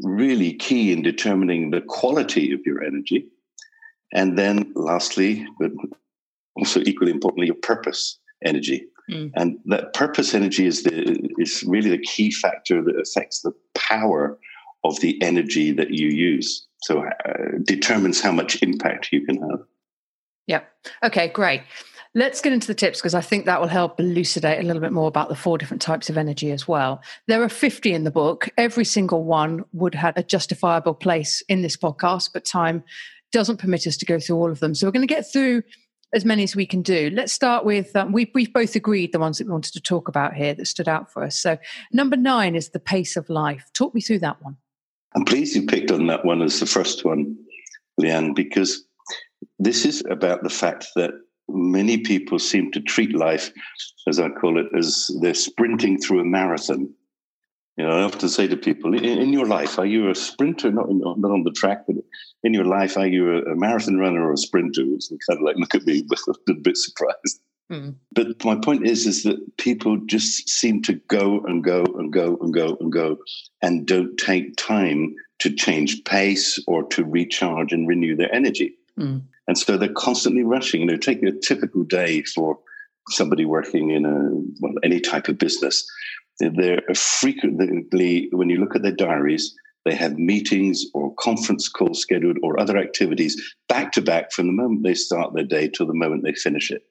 really 0.01 0.53
key 0.53 0.91
in 0.91 1.01
determining 1.01 1.69
the 1.69 1.81
quality 1.81 2.51
of 2.51 2.61
your 2.65 2.83
energy. 2.83 3.27
And 4.13 4.37
then 4.37 4.71
lastly, 4.75 5.45
but 5.59 5.71
also 6.55 6.81
equally 6.81 7.11
importantly, 7.11 7.47
your 7.47 7.55
purpose 7.55 8.19
energy. 8.43 8.85
Mm. 9.09 9.31
And 9.35 9.59
that 9.65 9.93
purpose 9.93 10.33
energy 10.33 10.65
is 10.65 10.83
the 10.83 11.29
is 11.37 11.63
really 11.63 11.89
the 11.89 12.01
key 12.01 12.31
factor 12.31 12.83
that 12.83 12.99
affects 12.99 13.41
the 13.41 13.53
power 13.75 14.37
of 14.83 14.99
the 14.99 15.21
energy 15.21 15.71
that 15.71 15.91
you 15.91 16.07
use. 16.07 16.67
So 16.83 17.03
uh, 17.03 17.33
determines 17.63 18.21
how 18.21 18.31
much 18.31 18.61
impact 18.61 19.09
you 19.11 19.25
can 19.25 19.37
have. 19.37 19.59
Yeah. 20.47 20.61
Okay, 21.03 21.27
great. 21.27 21.61
Let's 22.13 22.41
get 22.41 22.51
into 22.51 22.67
the 22.67 22.75
tips 22.75 22.99
because 22.99 23.13
I 23.13 23.21
think 23.21 23.45
that 23.45 23.61
will 23.61 23.69
help 23.69 23.97
elucidate 23.97 24.59
a 24.59 24.67
little 24.67 24.81
bit 24.81 24.91
more 24.91 25.07
about 25.07 25.29
the 25.29 25.35
four 25.35 25.57
different 25.57 25.81
types 25.81 26.09
of 26.09 26.17
energy 26.17 26.51
as 26.51 26.67
well. 26.67 27.01
There 27.27 27.41
are 27.41 27.47
50 27.47 27.93
in 27.93 28.03
the 28.03 28.11
book. 28.11 28.49
Every 28.57 28.83
single 28.83 29.23
one 29.23 29.63
would 29.71 29.95
have 29.95 30.17
a 30.17 30.23
justifiable 30.23 30.93
place 30.93 31.41
in 31.47 31.61
this 31.61 31.77
podcast, 31.77 32.31
but 32.33 32.43
time 32.43 32.83
doesn't 33.31 33.57
permit 33.57 33.87
us 33.87 33.95
to 33.97 34.05
go 34.05 34.19
through 34.19 34.35
all 34.35 34.51
of 34.51 34.59
them. 34.59 34.75
So 34.75 34.85
we're 34.85 34.91
going 34.91 35.07
to 35.07 35.13
get 35.13 35.31
through 35.31 35.63
as 36.13 36.25
many 36.25 36.43
as 36.43 36.53
we 36.53 36.65
can 36.65 36.81
do. 36.81 37.09
Let's 37.13 37.31
start 37.31 37.63
with 37.63 37.95
um, 37.95 38.11
we, 38.11 38.29
we've 38.33 38.51
both 38.51 38.75
agreed 38.75 39.13
the 39.13 39.19
ones 39.19 39.37
that 39.37 39.47
we 39.47 39.53
wanted 39.53 39.73
to 39.73 39.81
talk 39.81 40.09
about 40.09 40.33
here 40.33 40.53
that 40.53 40.65
stood 40.65 40.89
out 40.89 41.11
for 41.11 41.23
us. 41.23 41.39
So, 41.39 41.57
number 41.93 42.17
nine 42.17 42.55
is 42.55 42.69
the 42.69 42.79
pace 42.79 43.15
of 43.15 43.29
life. 43.29 43.69
Talk 43.73 43.95
me 43.95 44.01
through 44.01 44.19
that 44.19 44.41
one. 44.41 44.57
I'm 45.15 45.25
pleased 45.25 45.55
you 45.55 45.65
picked 45.65 45.91
on 45.91 46.07
that 46.07 46.25
one 46.25 46.41
as 46.41 46.59
the 46.59 46.65
first 46.65 47.03
one, 47.03 47.37
Leanne, 47.99 48.35
because 48.35 48.85
this 49.59 49.85
is 49.85 50.03
about 50.09 50.43
the 50.43 50.49
fact 50.49 50.87
that 50.95 51.11
many 51.49 51.97
people 51.97 52.39
seem 52.39 52.71
to 52.71 52.81
treat 52.81 53.13
life, 53.13 53.51
as 54.07 54.19
I 54.19 54.29
call 54.29 54.59
it, 54.59 54.67
as 54.77 55.09
they're 55.21 55.33
sprinting 55.33 55.99
through 55.99 56.21
a 56.21 56.25
marathon. 56.25 56.93
You 57.77 57.87
know, 57.87 57.91
I 57.91 58.03
often 58.03 58.29
say 58.29 58.47
to 58.47 58.57
people, 58.57 58.93
in, 58.93 59.05
in 59.05 59.33
your 59.33 59.47
life, 59.47 59.79
are 59.79 59.85
you 59.85 60.09
a 60.09 60.15
sprinter, 60.15 60.71
not, 60.71 60.87
not 60.89 61.31
on 61.31 61.43
the 61.43 61.51
track, 61.51 61.83
but 61.87 61.95
in 62.43 62.53
your 62.53 62.65
life, 62.65 62.97
are 62.97 63.07
you 63.07 63.37
a, 63.37 63.51
a 63.51 63.55
marathon 63.55 63.97
runner 63.97 64.27
or 64.27 64.33
a 64.33 64.37
sprinter? 64.37 64.83
They 64.83 65.17
kind 65.27 65.39
of 65.39 65.41
like 65.41 65.55
look 65.57 65.75
at 65.75 65.85
me 65.85 66.05
a 66.49 66.53
bit 66.53 66.77
surprised. 66.77 67.41
Mm. 67.71 67.95
But 68.11 68.43
my 68.43 68.55
point 68.55 68.85
is, 68.85 69.07
is 69.07 69.23
that 69.23 69.57
people 69.57 69.97
just 70.05 70.49
seem 70.49 70.81
to 70.83 70.93
go 71.07 71.39
and 71.45 71.63
go 71.63 71.83
and 71.97 72.11
go 72.11 72.37
and 72.41 72.53
go 72.53 72.77
and 72.79 72.91
go 72.91 73.17
and 73.61 73.87
don't 73.87 74.17
take 74.17 74.57
time 74.57 75.15
to 75.39 75.55
change 75.55 76.03
pace 76.03 76.59
or 76.67 76.83
to 76.89 77.03
recharge 77.03 77.71
and 77.71 77.87
renew 77.87 78.15
their 78.15 78.33
energy. 78.35 78.75
Mm. 78.99 79.23
And 79.47 79.57
so 79.57 79.77
they're 79.77 79.93
constantly 79.93 80.43
rushing. 80.43 80.81
You 80.81 80.87
know, 80.87 80.97
take 80.97 81.23
a 81.23 81.31
typical 81.31 81.83
day 81.83 82.23
for 82.23 82.59
somebody 83.09 83.45
working 83.45 83.89
in 83.89 84.05
a 84.05 84.29
well 84.59 84.73
any 84.83 84.99
type 84.99 85.29
of 85.29 85.37
business. 85.37 85.89
They're 86.39 86.81
frequently, 86.95 88.29
when 88.31 88.49
you 88.49 88.57
look 88.57 88.75
at 88.75 88.81
their 88.81 88.91
diaries, 88.91 89.55
they 89.85 89.95
have 89.95 90.17
meetings 90.17 90.85
or 90.93 91.13
conference 91.15 91.67
calls 91.67 92.01
scheduled 92.01 92.37
or 92.43 92.59
other 92.59 92.77
activities 92.77 93.55
back 93.67 93.91
to 93.93 94.01
back 94.01 94.31
from 94.31 94.47
the 94.47 94.53
moment 94.53 94.83
they 94.83 94.93
start 94.93 95.33
their 95.33 95.43
day 95.43 95.67
till 95.67 95.87
the 95.87 95.93
moment 95.93 96.23
they 96.23 96.33
finish 96.33 96.71
it. 96.71 96.83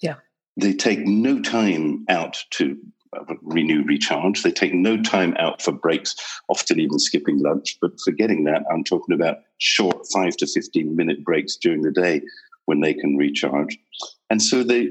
Yeah. 0.00 0.16
They 0.56 0.72
take 0.72 1.00
no 1.00 1.40
time 1.42 2.04
out 2.08 2.44
to 2.52 2.76
uh, 3.16 3.34
renew, 3.42 3.82
recharge. 3.84 4.42
They 4.42 4.52
take 4.52 4.74
no 4.74 5.00
time 5.00 5.34
out 5.38 5.62
for 5.62 5.72
breaks, 5.72 6.14
often 6.48 6.80
even 6.80 6.98
skipping 6.98 7.38
lunch. 7.40 7.78
But 7.80 7.92
forgetting 8.04 8.44
that, 8.44 8.62
I'm 8.72 8.84
talking 8.84 9.14
about 9.14 9.38
short 9.58 10.06
five 10.12 10.36
to 10.38 10.46
15 10.46 10.94
minute 10.94 11.24
breaks 11.24 11.56
during 11.56 11.82
the 11.82 11.90
day 11.90 12.22
when 12.66 12.80
they 12.80 12.94
can 12.94 13.16
recharge. 13.16 13.78
And 14.30 14.42
so 14.42 14.62
they, 14.62 14.90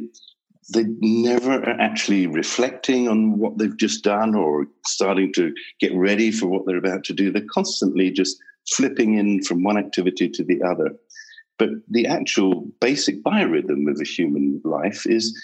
they 0.74 0.86
never 1.00 1.53
are 1.53 1.79
actually 1.81 2.27
reflecting 2.27 3.07
on 3.07 3.39
what 3.39 3.57
they've 3.57 3.77
just 3.77 4.03
done 4.03 4.36
or 4.36 4.67
starting 4.86 5.33
to 5.33 5.53
get 5.79 5.93
ready 5.95 6.31
for 6.31 6.48
what 6.48 6.65
they're 6.65 6.77
about 6.77 7.03
to 7.05 7.13
do. 7.13 7.31
They're 7.31 7.43
constantly 7.51 8.12
just 8.12 8.38
flipping 8.69 9.17
in 9.17 9.43
from 9.43 9.63
one 9.63 9.77
activity 9.77 10.29
to 10.29 10.43
the 10.43 10.62
other. 10.63 10.95
But 11.60 11.69
the 11.88 12.07
actual 12.07 12.67
basic 12.81 13.24
biorhythm 13.24 13.89
of 13.89 14.00
a 14.00 14.05
human 14.05 14.62
life 14.63 15.05
is 15.05 15.38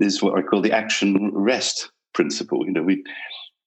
is 0.00 0.22
what 0.22 0.38
I 0.38 0.42
call 0.42 0.60
the 0.60 0.72
action 0.72 1.30
rest 1.32 1.90
principle. 2.12 2.64
You 2.66 2.72
know, 2.72 2.82
we 2.82 3.04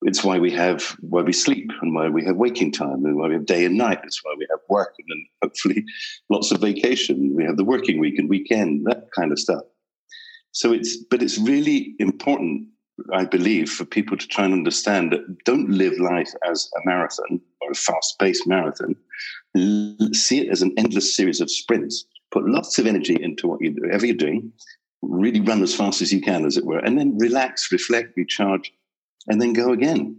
it's 0.04 0.24
why 0.24 0.38
we 0.38 0.52
have 0.52 0.96
why 1.00 1.22
we 1.22 1.34
sleep 1.34 1.72
and 1.82 1.96
why 1.96 2.08
we 2.10 2.24
have 2.26 2.36
waking 2.36 2.72
time 2.72 3.04
and 3.06 3.16
why 3.18 3.28
we 3.28 3.34
have 3.34 3.46
day 3.46 3.66
and 3.66 3.78
night. 3.78 4.00
It's 4.04 4.24
why 4.24 4.36
we 4.38 4.46
have 4.52 4.60
work 4.70 4.94
and 5.00 5.08
then 5.10 5.26
hopefully 5.44 5.84
lots 6.30 6.52
of 6.52 6.62
vacation. 6.62 7.34
We 7.36 7.44
have 7.46 7.58
the 7.58 7.64
working 7.64 8.00
week 8.00 8.20
and 8.20 8.30
weekend, 8.30 8.86
that 8.86 9.10
kind 9.16 9.32
of 9.32 9.40
stuff. 9.40 9.64
So 10.52 10.72
it's 10.72 10.98
but 10.98 11.24
it's 11.24 11.38
really 11.38 11.96
important, 12.00 12.68
I 13.14 13.26
believe, 13.26 13.72
for 13.72 13.86
people 13.86 14.18
to 14.18 14.28
try 14.28 14.46
and 14.46 14.54
understand 14.54 15.12
that 15.12 15.44
don't 15.46 15.70
live 15.70 16.00
life 16.00 16.32
as 16.48 16.70
a 16.78 16.82
marathon 16.86 17.42
or 17.62 17.72
a 17.72 17.76
fast-paced 17.76 18.48
marathon. 18.48 18.96
See 20.14 20.42
it 20.42 20.50
as 20.50 20.62
an 20.62 20.74
endless 20.78 21.16
series 21.16 21.42
of 21.42 21.50
sprints. 21.50 22.06
Put 22.32 22.48
lots 22.48 22.78
of 22.78 22.88
energy 22.88 23.18
into 23.22 23.48
what 23.48 23.62
you 23.62 23.72
do, 23.72 23.82
whatever 23.82 24.06
you're 24.06 24.16
doing, 24.16 24.52
really 25.02 25.40
run 25.40 25.64
as 25.64 25.76
fast 25.76 26.02
as 26.02 26.12
you 26.12 26.22
can, 26.22 26.46
as 26.46 26.58
it 26.58 26.66
were, 26.66 26.80
and 26.80 26.98
then 26.98 27.18
relax, 27.18 27.72
reflect, 27.72 28.18
recharge, 28.18 28.74
and 29.28 29.42
then 29.42 29.54
go 29.54 29.72
again. 29.72 30.18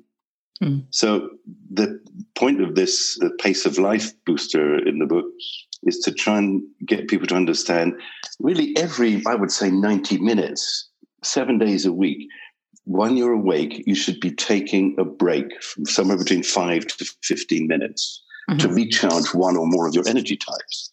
Mm. 0.63 0.85
So 0.91 1.31
the 1.71 2.01
point 2.35 2.63
of 2.63 2.75
this, 2.75 3.19
the 3.21 3.31
pace 3.31 3.67
of 3.67 3.79
life 3.79 4.13
booster 4.25 4.77
in 4.87 4.99
the 4.99 5.07
book, 5.07 5.27
is 5.85 5.99
to 6.01 6.13
try 6.13 6.39
and 6.39 6.63
get 6.87 7.09
people 7.09 7.27
to 7.29 7.37
understand 7.37 7.95
really 8.41 8.77
every, 8.77 9.23
I 9.27 9.35
would 9.35 9.53
say, 9.53 9.71
90 9.71 10.19
minutes, 10.19 10.89
seven 11.23 11.59
days 11.59 11.87
a 11.87 11.93
week, 11.93 12.29
when 12.85 13.17
you're 13.17 13.33
awake, 13.33 13.85
you 13.87 13.95
should 13.95 14.19
be 14.19 14.31
taking 14.31 14.97
a 14.99 15.05
break 15.05 15.63
from 15.63 15.85
somewhere 15.85 16.17
between 16.17 16.43
five 16.43 16.87
to 16.87 17.05
15 17.23 17.69
minutes 17.69 18.23
mm-hmm. 18.49 18.59
to 18.59 18.69
recharge 18.69 19.35
one 19.35 19.57
or 19.57 19.67
more 19.67 19.87
of 19.87 19.95
your 19.95 20.07
energy 20.09 20.37
types. 20.37 20.93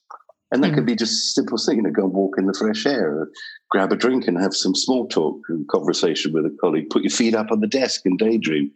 And 0.52 0.64
that 0.64 0.68
mm-hmm. 0.68 0.76
could 0.76 0.86
be 0.86 0.96
just 0.96 1.34
simple 1.34 1.58
thing, 1.58 1.78
you 1.78 1.82
know, 1.82 1.92
go 1.92 2.06
walk 2.06 2.38
in 2.38 2.46
the 2.46 2.54
fresh 2.54 2.86
air, 2.86 3.28
grab 3.72 3.92
a 3.92 3.96
drink 3.96 4.28
and 4.28 4.40
have 4.40 4.56
some 4.56 4.76
small 4.76 5.08
talk 5.08 5.40
and 5.50 5.68
conversation 5.68 6.34
with 6.34 6.46
a 6.46 6.58
colleague, 6.62 6.90
put 6.90 7.02
your 7.02 7.10
feet 7.12 7.36
up 7.36 7.52
on 7.52 7.62
the 7.62 7.68
desk 7.68 8.06
and 8.06 8.20
daydream, 8.20 8.72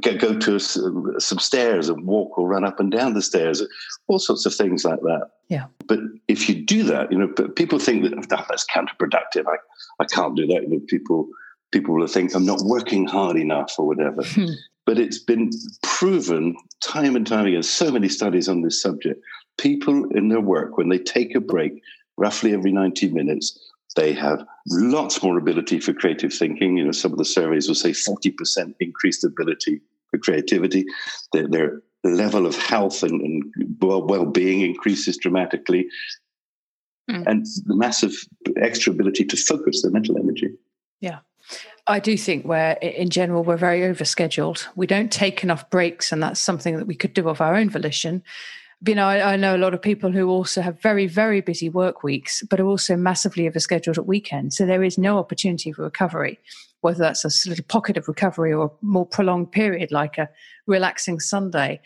go, 0.00 0.16
go 0.16 0.38
to 0.38 0.56
a, 0.56 0.60
some 0.60 1.38
stairs 1.38 1.88
and 1.88 2.06
walk 2.06 2.36
or 2.38 2.46
run 2.46 2.64
up 2.64 2.78
and 2.80 2.92
down 2.92 3.14
the 3.14 3.22
stairs, 3.22 3.62
all 4.08 4.18
sorts 4.18 4.44
of 4.46 4.54
things 4.54 4.84
like 4.84 5.00
that. 5.00 5.30
Yeah. 5.48 5.64
But 5.86 6.00
if 6.28 6.48
you 6.48 6.54
do 6.54 6.82
that, 6.84 7.10
you 7.10 7.18
know, 7.18 7.28
people 7.28 7.78
think 7.78 8.04
that 8.04 8.14
oh, 8.14 8.44
that's 8.48 8.66
counterproductive. 8.66 9.46
I, 9.46 9.56
I 10.00 10.04
can't 10.04 10.36
do 10.36 10.46
that. 10.48 10.62
You 10.62 10.68
know, 10.68 10.80
people 10.86 11.28
people 11.72 11.94
will 11.94 12.06
think 12.06 12.34
I'm 12.34 12.46
not 12.46 12.60
working 12.62 13.06
hard 13.06 13.36
enough 13.36 13.74
or 13.78 13.86
whatever. 13.86 14.22
But 14.86 14.98
it's 14.98 15.18
been 15.18 15.50
proven 15.82 16.56
time 16.82 17.16
and 17.16 17.26
time 17.26 17.46
again, 17.46 17.62
so 17.62 17.90
many 17.90 18.08
studies 18.08 18.48
on 18.48 18.62
this 18.62 18.80
subject. 18.82 19.20
People 19.56 20.06
in 20.10 20.28
their 20.28 20.40
work, 20.40 20.76
when 20.76 20.88
they 20.88 20.98
take 20.98 21.34
a 21.34 21.40
break, 21.40 21.80
roughly 22.16 22.52
every 22.52 22.72
90 22.72 23.10
minutes, 23.12 23.58
they 23.96 24.12
have 24.12 24.44
lots 24.68 25.22
more 25.22 25.38
ability 25.38 25.80
for 25.80 25.92
creative 25.92 26.32
thinking. 26.32 26.76
You 26.76 26.84
know, 26.84 26.92
some 26.92 27.12
of 27.12 27.18
the 27.18 27.24
surveys 27.24 27.68
will 27.68 27.74
say 27.74 27.90
40% 27.90 28.74
increased 28.80 29.24
ability 29.24 29.80
for 30.10 30.18
creativity. 30.18 30.84
Their, 31.32 31.48
their 31.48 31.82
level 32.02 32.46
of 32.46 32.56
health 32.56 33.02
and, 33.02 33.20
and 33.20 33.76
well 33.80 34.26
being 34.26 34.62
increases 34.62 35.16
dramatically. 35.16 35.86
Mm. 37.10 37.26
And 37.26 37.46
the 37.66 37.76
massive 37.76 38.14
extra 38.60 38.92
ability 38.92 39.24
to 39.26 39.36
focus 39.36 39.82
their 39.82 39.90
mental 39.90 40.18
energy. 40.18 40.50
Yeah. 41.00 41.18
I 41.86 42.00
do 42.00 42.16
think 42.16 42.46
we're, 42.46 42.72
in 42.80 43.10
general, 43.10 43.44
we're 43.44 43.56
very 43.56 43.80
overscheduled. 43.80 44.66
We 44.74 44.86
don't 44.86 45.12
take 45.12 45.44
enough 45.44 45.68
breaks, 45.70 46.12
and 46.12 46.22
that's 46.22 46.40
something 46.40 46.76
that 46.78 46.86
we 46.86 46.94
could 46.94 47.12
do 47.12 47.28
of 47.28 47.40
our 47.40 47.54
own 47.56 47.68
volition 47.68 48.22
you 48.86 48.94
know, 48.94 49.06
I, 49.06 49.32
I, 49.32 49.36
know 49.36 49.56
a 49.56 49.58
lot 49.58 49.74
of 49.74 49.80
people 49.80 50.10
who 50.10 50.28
also 50.28 50.60
have 50.60 50.80
very, 50.80 51.06
very 51.06 51.40
busy 51.40 51.68
work 51.68 52.02
weeks, 52.02 52.42
but 52.42 52.60
are 52.60 52.66
also 52.66 52.96
massively 52.96 53.48
overscheduled 53.48 53.98
at 53.98 54.06
weekends. 54.06 54.56
So 54.56 54.66
there 54.66 54.82
is 54.82 54.98
no 54.98 55.18
opportunity 55.18 55.72
for 55.72 55.82
recovery, 55.82 56.38
whether 56.80 56.98
that's 56.98 57.24
a 57.24 57.48
little 57.48 57.64
pocket 57.64 57.96
of 57.96 58.08
recovery 58.08 58.52
or 58.52 58.66
a 58.66 58.84
more 58.84 59.06
prolonged 59.06 59.52
period, 59.52 59.90
like 59.90 60.18
a 60.18 60.28
relaxing 60.66 61.20
Sunday. 61.20 61.80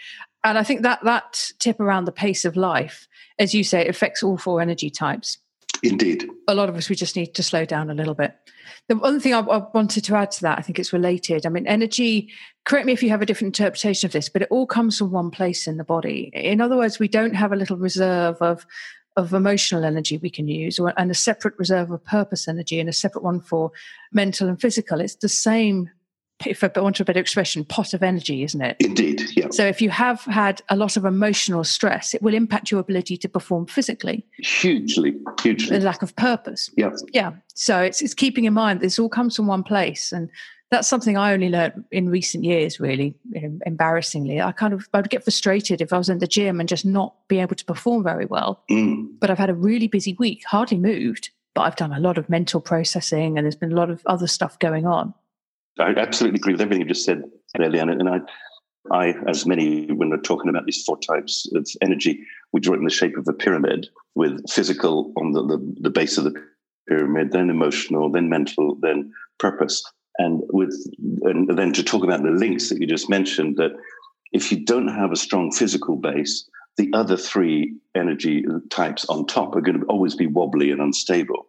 And 0.45 0.59
I 0.59 0.63
think 0.63 0.83
that 0.83 1.01
that 1.05 1.53
tip 1.59 1.79
around 1.81 2.07
the 2.07 2.13
pace 2.13 2.45
of 2.45 2.57
life, 2.57 3.07
as 3.39 3.55
you 3.55 3.65
say, 3.65 3.87
affects 3.87 4.23
all 4.23 4.39
four 4.39 4.61
energy 4.61 4.91
types. 4.91 5.39
Indeed. 5.83 6.29
A 6.49 6.55
lot 6.55 6.69
of 6.69 6.77
us, 6.77 6.89
we 6.89 6.97
just 6.97 7.17
need 7.17 7.35
to 7.35 7.43
slow 7.43 7.65
down 7.65 7.91
a 7.91 7.95
little 7.95 8.15
bit. 8.15 8.35
The 8.89 8.97
one 8.97 9.21
thing 9.21 9.35
I, 9.35 9.41
I, 9.41 9.63
wanted 9.73 10.05
to 10.05 10.17
add 10.17 10.31
to 10.33 10.43
that, 10.43 10.59
I 10.59 10.63
think 10.63 10.79
it's 10.79 10.93
related. 10.93 11.47
I 11.47 11.51
mean, 11.51 11.67
energy, 11.67 12.31
correct 12.65 12.87
me 12.87 12.93
if 12.93 13.03
you 13.03 13.11
have 13.11 13.23
a 13.23 13.27
different 13.27 13.59
interpretation 13.59 14.07
of 14.07 14.13
this, 14.13 14.29
but 14.29 14.43
it 14.43 14.49
all 14.51 14.67
comes 14.67 14.99
from 14.99 15.11
one 15.11 15.31
place 15.31 15.67
in 15.67 15.77
the 15.77 15.85
body. 15.85 16.31
In 16.35 16.61
other 16.61 16.77
words, 16.77 16.99
we 16.99 17.09
don't 17.09 17.35
have 17.35 17.53
a 17.53 17.57
little 17.57 17.77
reserve 17.77 18.37
of, 18.41 18.67
of 19.17 19.33
emotional 19.33 19.85
energy 19.85 20.17
we 20.17 20.31
can 20.31 20.49
use 20.49 20.79
or, 20.79 20.93
and 20.97 21.11
a 21.11 21.15
separate 21.15 21.55
reserve 21.59 21.91
of 21.91 22.05
purpose 22.05 22.49
energy 22.49 22.81
and 22.81 22.89
a 22.89 22.93
separate 22.93 23.25
one 23.25 23.41
for 23.41 23.71
mental 24.13 24.49
and 24.49 24.61
physical. 24.61 25.01
It's 25.01 25.17
the 25.17 25.29
same 25.29 25.91
if 26.47 26.63
I 26.63 26.71
want 26.81 27.01
a 27.01 27.05
better 27.05 27.21
expression, 27.21 27.65
pot 27.65 27.95
of 27.95 28.03
energy, 28.03 28.43
isn't 28.43 28.61
it? 28.61 28.77
Indeed, 28.81 29.23
yeah. 29.37 29.49
So 29.51 29.67
if 29.67 29.81
you 29.83 29.91
have 29.91 30.21
had 30.23 30.63
a 30.69 30.77
lot 30.77 30.97
of 30.97 31.05
emotional 31.05 31.65
stress, 31.65 32.15
it 32.15 32.23
will 32.23 32.35
impact 32.35 32.71
your 32.71 32.81
ability 32.81 33.17
to 33.19 33.29
perform 33.29 33.67
physically. 33.67 34.25
Hugely, 34.39 35.17
hugely. 35.41 35.79
The 35.79 35.85
lack 35.85 36.03
of 36.03 36.15
purpose. 36.17 36.71
Yeah. 36.77 36.91
Yeah. 37.13 37.33
So 37.55 37.81
it's, 37.81 38.01
it's 38.01 38.15
keeping 38.15 38.45
in 38.45 38.55
mind 38.55 38.81
this 38.81 38.99
all 38.99 39.09
comes 39.09 39.35
from 39.35 39.47
one 39.47 39.65
place. 39.65 40.13
And 40.13 40.31
that's 40.71 40.87
something 40.87 41.17
I 41.17 41.33
only 41.33 41.49
learned 41.49 41.85
in 41.91 42.09
recent 42.09 42.45
years, 42.45 42.79
really, 42.79 43.17
embarrassingly. 43.65 44.41
I 44.41 44.53
kind 44.53 44.75
of 44.75 44.87
I 44.93 44.99
would 44.99 45.11
get 45.11 45.25
frustrated 45.25 45.81
if 45.81 45.93
I 45.93 45.99
was 45.99 46.09
in 46.09 46.19
the 46.19 46.27
gym 46.27 46.61
and 46.61 46.69
just 46.69 46.85
not 46.85 47.15
be 47.29 47.39
able 47.39 47.57
to 47.57 47.65
perform 47.65 48.05
very 48.05 48.27
well. 48.27 48.63
Mm. 48.71 49.09
But 49.19 49.31
I've 49.31 49.39
had 49.39 49.51
a 49.51 49.55
really 49.55 49.89
busy 49.89 50.15
week, 50.19 50.45
hardly 50.47 50.77
moved, 50.77 51.31
but 51.55 51.63
I've 51.63 51.77
done 51.77 51.93
a 51.93 52.01
lot 52.01 52.19
of 52.19 52.29
mental 52.29 52.61
processing 52.61 53.39
and 53.39 53.47
there's 53.47 53.57
been 53.57 53.73
a 53.73 53.77
lot 53.77 53.91
of 53.91 54.03
other 54.07 54.27
stuff 54.27 54.59
going 54.59 54.87
on. 54.87 55.15
I 55.79 55.91
absolutely 55.97 56.39
agree 56.39 56.55
with 56.55 56.61
everything 56.61 56.83
you 56.83 56.89
just 56.89 57.05
said, 57.05 57.23
Eliana. 57.57 57.93
And 57.93 58.09
I, 58.09 58.19
I, 58.91 59.15
as 59.29 59.47
many, 59.47 59.87
when 59.93 60.11
we're 60.11 60.19
talking 60.19 60.49
about 60.49 60.67
these 60.67 60.83
four 60.85 60.99
types 60.99 61.47
of 61.55 61.67
energy, 61.83 62.25
we 62.53 62.61
draw 62.61 62.75
it 62.75 62.79
in 62.79 62.85
the 62.85 62.91
shape 62.91 63.17
of 63.17 63.27
a 63.29 63.33
pyramid 63.33 63.89
with 64.15 64.49
physical 64.51 65.13
on 65.17 65.33
the, 65.33 65.47
the, 65.47 65.75
the 65.81 65.91
base 65.91 66.19
of 66.19 66.25
the 66.25 66.35
pyramid, 66.89 67.33
then 67.33 67.51
emotional, 67.51 68.11
then 68.11 68.29
mental, 68.29 68.77
then 68.81 69.13
purpose. 69.39 69.83
And 70.19 70.43
with 70.49 70.75
and 71.23 71.57
then 71.57 71.73
to 71.75 71.85
talk 71.85 72.03
about 72.03 72.23
the 72.23 72.31
links 72.31 72.71
that 72.71 72.81
you 72.81 72.87
just 72.87 73.09
mentioned, 73.09 73.57
that 73.57 73.73
if 74.33 74.51
you 74.51 74.65
don't 74.65 74.89
have 74.89 75.13
a 75.13 75.17
strong 75.17 75.53
physical 75.53 75.97
base, 75.97 76.49
the 76.77 76.91
other 76.93 77.17
three 77.17 77.77
energy 77.95 78.45
types 78.71 79.05
on 79.07 79.27
top 79.27 79.55
are 79.55 79.61
going 79.61 79.81
to 79.81 79.87
always 79.87 80.15
be 80.15 80.27
wobbly 80.27 80.71
and 80.71 80.81
unstable. 80.81 81.47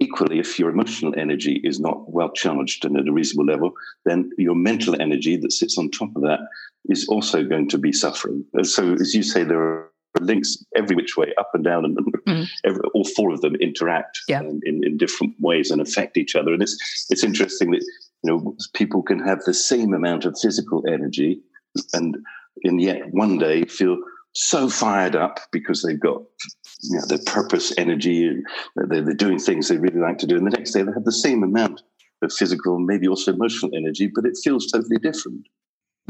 Equally, 0.00 0.38
if 0.38 0.58
your 0.58 0.70
emotional 0.70 1.12
energy 1.16 1.60
is 1.64 1.80
not 1.80 2.12
well 2.12 2.30
charged 2.30 2.84
and 2.84 2.96
at 2.96 3.08
a 3.08 3.12
reasonable 3.12 3.52
level, 3.52 3.72
then 4.04 4.30
your 4.38 4.54
mental 4.54 5.00
energy 5.00 5.36
that 5.36 5.52
sits 5.52 5.76
on 5.76 5.90
top 5.90 6.14
of 6.14 6.22
that 6.22 6.40
is 6.88 7.08
also 7.08 7.44
going 7.44 7.68
to 7.68 7.78
be 7.78 7.92
suffering. 7.92 8.44
So, 8.62 8.92
as 8.92 9.14
you 9.14 9.22
say, 9.22 9.42
there 9.42 9.60
are 9.60 9.90
links 10.20 10.64
every 10.76 10.96
which 10.96 11.16
way, 11.16 11.32
up 11.38 11.50
and 11.54 11.64
down, 11.64 11.84
and 11.84 11.96
mm. 12.26 12.48
every, 12.64 12.80
all 12.94 13.04
four 13.04 13.32
of 13.32 13.40
them 13.40 13.54
interact 13.56 14.20
yeah. 14.28 14.40
in, 14.40 14.60
in, 14.64 14.96
different 14.96 15.34
ways 15.40 15.70
and 15.70 15.80
affect 15.80 16.16
each 16.16 16.34
other. 16.34 16.52
And 16.52 16.62
it's 16.62 17.06
it's 17.10 17.24
interesting 17.24 17.70
that 17.72 17.84
you 18.22 18.30
know 18.30 18.56
people 18.74 19.02
can 19.02 19.18
have 19.20 19.42
the 19.44 19.54
same 19.54 19.92
amount 19.92 20.24
of 20.24 20.38
physical 20.40 20.82
energy, 20.88 21.40
and 21.92 22.16
and 22.64 22.80
yet 22.80 23.02
one 23.12 23.38
day 23.38 23.64
feel 23.64 23.98
so 24.34 24.68
fired 24.68 25.16
up 25.16 25.40
because 25.52 25.82
they've 25.82 26.00
got 26.00 26.22
you 26.80 26.98
know, 26.98 27.06
their 27.06 27.18
purpose, 27.26 27.72
energy, 27.76 28.26
and 28.26 28.46
they're, 28.76 29.02
they're 29.02 29.14
doing 29.14 29.38
things 29.38 29.68
they 29.68 29.78
really 29.78 29.98
like 29.98 30.18
to 30.18 30.26
do. 30.26 30.36
And 30.36 30.46
the 30.46 30.56
next 30.56 30.72
day 30.72 30.82
they 30.82 30.92
have 30.92 31.04
the 31.04 31.12
same 31.12 31.42
amount 31.42 31.82
of 32.22 32.32
physical, 32.32 32.78
maybe 32.78 33.08
also 33.08 33.32
emotional 33.32 33.70
energy, 33.74 34.10
but 34.12 34.24
it 34.24 34.38
feels 34.42 34.70
totally 34.70 34.98
different. 34.98 35.46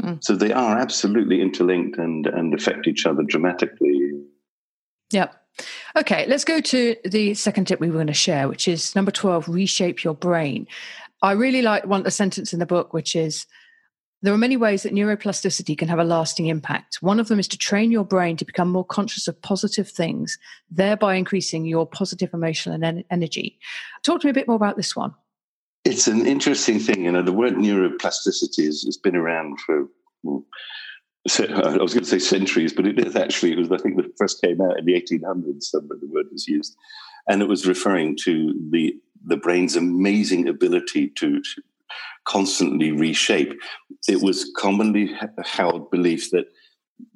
Mm. 0.01 0.23
So 0.23 0.35
they 0.35 0.53
are 0.53 0.77
absolutely 0.77 1.41
interlinked 1.41 1.97
and, 1.97 2.25
and 2.27 2.53
affect 2.53 2.87
each 2.87 3.05
other 3.05 3.23
dramatically. 3.23 4.11
Yep. 5.11 5.35
Okay, 5.95 6.25
let's 6.27 6.45
go 6.45 6.61
to 6.61 6.95
the 7.03 7.33
second 7.33 7.65
tip 7.65 7.79
we 7.79 7.87
were 7.87 7.95
going 7.95 8.07
to 8.07 8.13
share, 8.13 8.47
which 8.47 8.67
is 8.67 8.95
number 8.95 9.11
12 9.11 9.49
reshape 9.49 10.03
your 10.03 10.13
brain. 10.13 10.67
I 11.21 11.33
really 11.33 11.61
like 11.61 11.85
one 11.85 12.05
a 12.05 12.11
sentence 12.11 12.53
in 12.53 12.59
the 12.59 12.65
book, 12.65 12.93
which 12.93 13.15
is 13.15 13.45
There 14.21 14.33
are 14.33 14.37
many 14.37 14.57
ways 14.57 14.83
that 14.83 14.93
neuroplasticity 14.93 15.77
can 15.77 15.87
have 15.87 15.99
a 15.99 16.03
lasting 16.03 16.47
impact. 16.47 16.97
One 17.01 17.19
of 17.19 17.29
them 17.29 17.39
is 17.39 17.47
to 17.49 17.57
train 17.57 17.89
your 17.89 18.03
brain 18.03 18.35
to 18.37 18.45
become 18.45 18.69
more 18.69 18.83
conscious 18.83 19.29
of 19.29 19.41
positive 19.41 19.89
things, 19.89 20.37
thereby 20.69 21.15
increasing 21.15 21.65
your 21.65 21.85
positive 21.87 22.33
emotional 22.33 22.75
and 22.83 23.03
energy. 23.09 23.57
Talk 24.03 24.19
to 24.21 24.27
me 24.27 24.31
a 24.31 24.33
bit 24.33 24.47
more 24.47 24.57
about 24.57 24.75
this 24.75 24.93
one. 24.95 25.15
It's 25.85 26.07
an 26.07 26.25
interesting 26.27 26.79
thing. 26.79 27.05
You 27.05 27.13
know, 27.13 27.21
the 27.21 27.31
word 27.31 27.53
neuroplasticity 27.53 28.65
has, 28.65 28.83
has 28.83 28.97
been 28.97 29.15
around 29.15 29.61
for, 29.61 29.87
well, 30.23 30.43
I 31.39 31.77
was 31.77 31.93
going 31.93 32.03
to 32.03 32.05
say 32.05 32.19
centuries, 32.19 32.73
but 32.73 32.85
it 32.85 32.99
is 32.99 33.15
actually, 33.15 33.53
it 33.53 33.57
was, 33.57 33.71
I 33.71 33.77
think, 33.77 33.95
the 33.95 34.11
first 34.17 34.41
came 34.41 34.59
out 34.59 34.77
in 34.77 34.85
the 34.85 34.93
1800s, 34.93 35.63
somewhere 35.63 35.97
the 35.99 36.07
word 36.07 36.25
was 36.31 36.47
used. 36.47 36.75
And 37.29 37.41
it 37.41 37.47
was 37.47 37.65
referring 37.65 38.17
to 38.23 38.53
the, 38.71 38.95
the 39.25 39.37
brain's 39.37 39.77
amazing 39.77 40.49
ability 40.49 41.09
to 41.17 41.41
constantly 42.25 42.91
reshape. 42.91 43.53
It 44.07 44.21
was 44.21 44.51
commonly 44.57 45.13
held 45.43 45.91
belief 45.91 46.31
that 46.31 46.45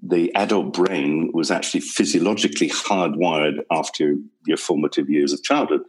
the 0.01 0.33
adult 0.35 0.73
brain 0.73 1.31
was 1.33 1.51
actually 1.51 1.81
physiologically 1.81 2.69
hardwired 2.69 3.59
after 3.71 4.15
your 4.47 4.57
formative 4.57 5.09
years 5.09 5.33
of 5.33 5.43
childhood. 5.43 5.81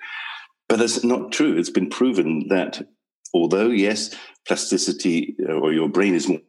But 0.68 0.78
that's 0.78 1.04
not 1.04 1.33
true. 1.33 1.56
It's 1.56 1.71
been 1.71 1.90
proven 1.90 2.49
that 2.49 2.87
although, 3.33 3.68
yes, 3.68 4.14
plasticity 4.47 5.37
uh, 5.49 5.52
or 5.52 5.73
your 5.73 5.88
brain 5.88 6.14
is 6.14 6.28
more 6.28 6.40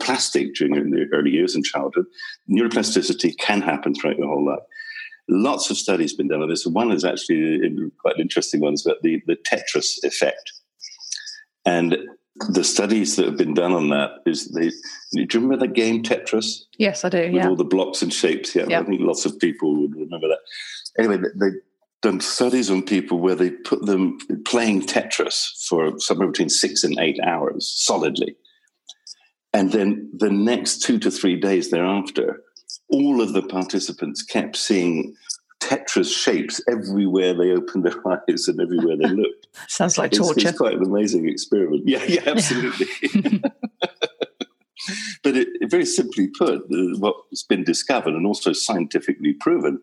plastic 0.00 0.54
during 0.54 0.90
the 0.90 1.06
early 1.12 1.30
years 1.30 1.54
in 1.54 1.62
childhood, 1.62 2.06
neuroplasticity 2.50 3.36
can 3.38 3.62
happen 3.62 3.94
throughout 3.94 4.18
your 4.18 4.28
whole 4.28 4.44
life. 4.44 4.62
Lots 5.28 5.70
of 5.70 5.76
studies 5.76 6.12
have 6.12 6.18
been 6.18 6.28
done 6.28 6.42
on 6.42 6.48
this. 6.48 6.66
One 6.66 6.92
is 6.92 7.04
actually 7.04 7.60
quite 8.00 8.14
an 8.16 8.20
interesting 8.20 8.60
ones, 8.60 8.82
but 8.82 8.98
the, 9.02 9.20
the 9.26 9.36
Tetris 9.36 10.02
effect. 10.04 10.52
And 11.66 11.96
the 12.48 12.64
studies 12.64 13.16
that 13.16 13.26
have 13.26 13.36
been 13.36 13.54
done 13.54 13.72
on 13.72 13.88
that 13.90 14.20
is 14.24 14.48
they. 14.48 14.68
Do 14.68 15.20
you 15.20 15.26
remember 15.40 15.66
the 15.66 15.72
game 15.72 16.02
Tetris? 16.02 16.62
Yes, 16.78 17.04
I 17.04 17.08
do. 17.08 17.18
With 17.18 17.32
yeah, 17.32 17.48
all 17.48 17.56
the 17.56 17.64
blocks 17.64 18.02
and 18.02 18.12
shapes. 18.12 18.54
Yeah, 18.54 18.66
yeah, 18.68 18.80
I 18.80 18.84
think 18.84 19.00
lots 19.00 19.26
of 19.26 19.38
people 19.38 19.74
would 19.80 19.94
remember 19.94 20.28
that. 20.28 20.38
Anyway, 20.98 21.18
they've 21.34 21.60
done 22.02 22.20
studies 22.20 22.70
on 22.70 22.82
people 22.82 23.18
where 23.18 23.34
they 23.34 23.50
put 23.50 23.84
them 23.84 24.18
playing 24.44 24.82
Tetris 24.82 25.66
for 25.66 25.98
somewhere 25.98 26.28
between 26.28 26.48
six 26.48 26.84
and 26.84 26.98
eight 27.00 27.18
hours 27.26 27.66
solidly, 27.66 28.36
and 29.52 29.72
then 29.72 30.10
the 30.14 30.30
next 30.30 30.82
two 30.82 30.98
to 31.00 31.10
three 31.10 31.40
days 31.40 31.70
thereafter, 31.70 32.42
all 32.88 33.20
of 33.20 33.32
the 33.32 33.42
participants 33.42 34.22
kept 34.22 34.56
seeing 34.56 35.14
Tetris 35.60 36.14
shapes 36.14 36.60
everywhere 36.68 37.34
they 37.34 37.52
opened 37.52 37.84
their 37.84 38.08
eyes 38.28 38.48
and 38.48 38.60
everywhere 38.60 38.96
they 38.96 39.08
looked. 39.08 39.46
Sounds 39.68 39.98
like 39.98 40.12
torture. 40.12 40.40
It's, 40.40 40.50
it's, 40.50 40.58
quite 40.58 40.74
an 40.74 40.84
amazing 40.84 41.28
experiment. 41.28 41.82
Yeah, 41.86 42.04
yeah, 42.04 42.22
absolutely. 42.26 42.86
Yeah. 43.02 43.38
but 45.22 45.36
it, 45.36 45.48
very 45.70 45.86
simply 45.86 46.28
put, 46.28 46.62
what's 46.68 47.42
been 47.42 47.64
discovered 47.64 48.14
and 48.14 48.26
also 48.26 48.52
scientifically 48.52 49.32
proven 49.34 49.80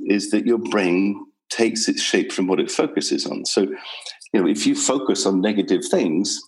is 0.00 0.30
that 0.30 0.46
your 0.46 0.58
brain 0.58 1.24
takes 1.50 1.88
its 1.88 2.02
shape 2.02 2.32
from 2.32 2.46
what 2.46 2.60
it 2.60 2.70
focuses 2.70 3.26
on. 3.26 3.44
So, 3.44 3.62
you 4.32 4.40
know, 4.40 4.46
if 4.46 4.66
you 4.66 4.74
focus 4.74 5.26
on 5.26 5.40
negative 5.40 5.84
things, 5.84 6.40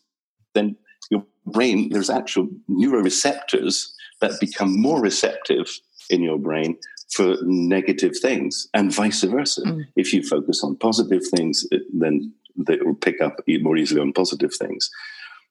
then 0.55 0.77
your 1.11 1.25
brain, 1.47 1.91
there's 1.91 2.11
actual 2.11 2.49
neuroreceptors 2.71 3.91
that 4.21 4.41
become 4.41 4.81
more 4.81 5.01
receptive 5.01 5.69
in 6.09 6.23
your 6.23 6.39
brain 6.39 6.77
for 7.15 7.37
negative 7.43 8.13
things 8.21 8.69
and 8.75 8.93
vice 8.93 9.23
versa. 9.23 9.63
Mm. 9.63 9.85
If 9.97 10.13
you 10.13 10.23
focus 10.23 10.63
on 10.65 10.77
positive 10.77 11.23
things, 11.27 11.67
then 11.93 12.33
they 12.57 12.77
will 12.77 12.95
pick 12.95 13.21
up 13.21 13.41
more 13.61 13.77
easily 13.77 14.01
on 14.01 14.13
positive 14.13 14.55
things. 14.55 14.91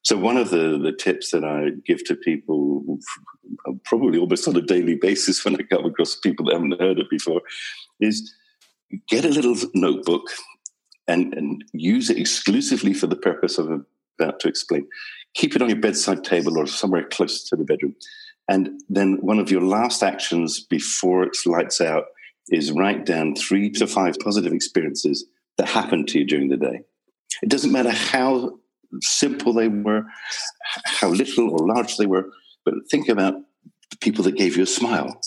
So 0.04 0.18
one 0.18 0.38
of 0.38 0.50
the, 0.50 0.80
the 0.82 0.92
tips 0.92 1.30
that 1.32 1.44
I 1.44 1.70
give 1.86 2.04
to 2.06 2.16
people 2.16 3.00
probably 3.86 4.18
almost 4.18 4.48
on 4.48 4.56
a 4.56 4.62
daily 4.62 4.96
basis 4.96 5.44
when 5.46 5.56
I 5.56 5.64
come 5.64 5.86
across 5.86 6.16
people 6.16 6.46
that 6.46 6.54
haven't 6.54 6.80
heard 6.80 7.00
it 7.00 7.10
before 7.10 7.42
is 8.00 8.34
get 9.08 9.26
a 9.26 9.30
little 9.30 9.56
notebook 9.74 10.28
and, 11.08 11.34
and 11.34 11.64
use 11.74 12.10
it 12.10 12.18
exclusively 12.18 12.94
for 12.94 13.08
the 13.08 13.16
purpose 13.16 13.58
of 13.58 13.70
about 14.20 14.40
to 14.40 14.48
explain. 14.48 14.88
Keep 15.34 15.56
it 15.56 15.62
on 15.62 15.70
your 15.70 15.80
bedside 15.80 16.24
table 16.24 16.58
or 16.58 16.68
somewhere 16.68 17.08
close 17.08 17.44
to 17.50 17.56
the 17.56 17.64
bedroom. 17.64 17.96
And 18.48 18.82
then 18.90 19.18
one 19.22 19.40
of 19.40 19.52
your 19.52 19.62
last 19.62 20.04
actions 20.04 20.66
before 20.66 21.24
it's 21.24 21.46
lights 21.46 21.80
out 21.80 22.06
is 22.50 22.72
write 22.72 23.06
down 23.06 23.36
three 23.36 23.70
to 23.72 23.88
five 23.88 24.16
positive 24.20 24.52
experiences 24.52 25.26
that 25.58 25.70
happened 25.70 26.08
to 26.10 26.20
you 26.20 26.26
during 26.26 26.50
the 26.50 26.58
day. 26.58 26.82
It 27.42 27.50
doesn't 27.50 27.72
matter 27.72 27.92
how 27.92 28.60
simple 29.02 29.54
they 29.54 29.68
were, 29.68 30.04
how 30.86 31.10
little 31.10 31.50
or 31.50 31.66
large 31.68 31.98
they 31.98 32.06
were, 32.06 32.30
but 32.66 32.74
think 32.90 33.08
about 33.10 33.36
the 33.90 33.98
people 33.98 34.24
that 34.26 34.36
gave 34.36 34.58
you 34.58 34.64
a 34.64 34.68
smile. 34.68 35.22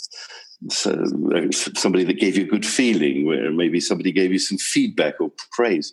So 0.71 0.93
uh, 1.35 1.51
somebody 1.51 2.05
that 2.05 2.21
gave 2.21 2.37
you 2.37 2.45
a 2.45 2.49
good 2.49 2.65
feeling, 2.65 3.27
where 3.27 3.51
maybe 3.51 3.81
somebody 3.81 4.13
gave 4.13 4.33
you 4.33 4.39
some 4.39 4.59
feedback 4.59 5.21
or 5.21 5.31
praise, 5.53 5.93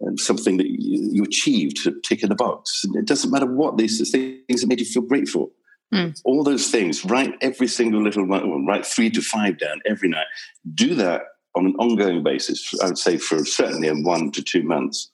and 0.00 0.18
something 0.20 0.56
that 0.58 0.66
you, 0.68 1.22
achieved 1.24 1.82
to 1.82 2.00
tick 2.06 2.22
in 2.22 2.28
the 2.28 2.34
box. 2.34 2.84
It 2.94 3.06
doesn't 3.06 3.30
matter 3.30 3.46
what 3.46 3.76
these 3.76 3.98
things 4.10 4.60
that 4.60 4.68
made 4.68 4.80
you 4.80 4.86
feel 4.86 5.02
grateful. 5.02 5.50
Mm. 5.94 6.20
All 6.24 6.42
those 6.42 6.70
things, 6.70 7.04
write 7.04 7.34
every 7.40 7.68
single 7.68 8.02
little 8.02 8.26
one, 8.26 8.66
write 8.66 8.84
three 8.84 9.10
to 9.10 9.22
five 9.22 9.58
down 9.58 9.80
every 9.86 10.08
night. 10.08 10.26
Do 10.74 10.94
that 10.96 11.22
on 11.54 11.66
an 11.66 11.74
ongoing 11.76 12.22
basis, 12.22 12.74
I 12.82 12.86
would 12.86 12.98
say 12.98 13.16
for 13.16 13.44
certainly 13.44 13.88
in 13.88 14.02
one 14.02 14.30
to 14.32 14.42
two 14.42 14.62
months. 14.62 15.10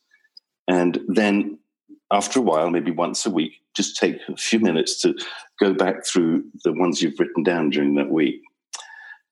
And 0.67 1.01
then 1.09 1.59
after 2.11 2.39
a 2.39 2.43
while, 2.43 2.71
maybe 2.71 2.91
once 2.91 3.27
a 3.27 3.31
week, 3.31 3.53
just 3.75 3.97
take 3.97 4.17
a 4.29 4.37
few 4.37 4.61
minutes 4.61 5.01
to 5.03 5.15
go 5.61 5.73
back 5.73 6.05
through 6.05 6.45
the 6.65 6.73
ones 6.73 7.01
you've 7.01 7.19
written 7.19 7.43
down 7.43 7.71
during 7.71 7.95
that 7.95 8.11
week. 8.11 8.43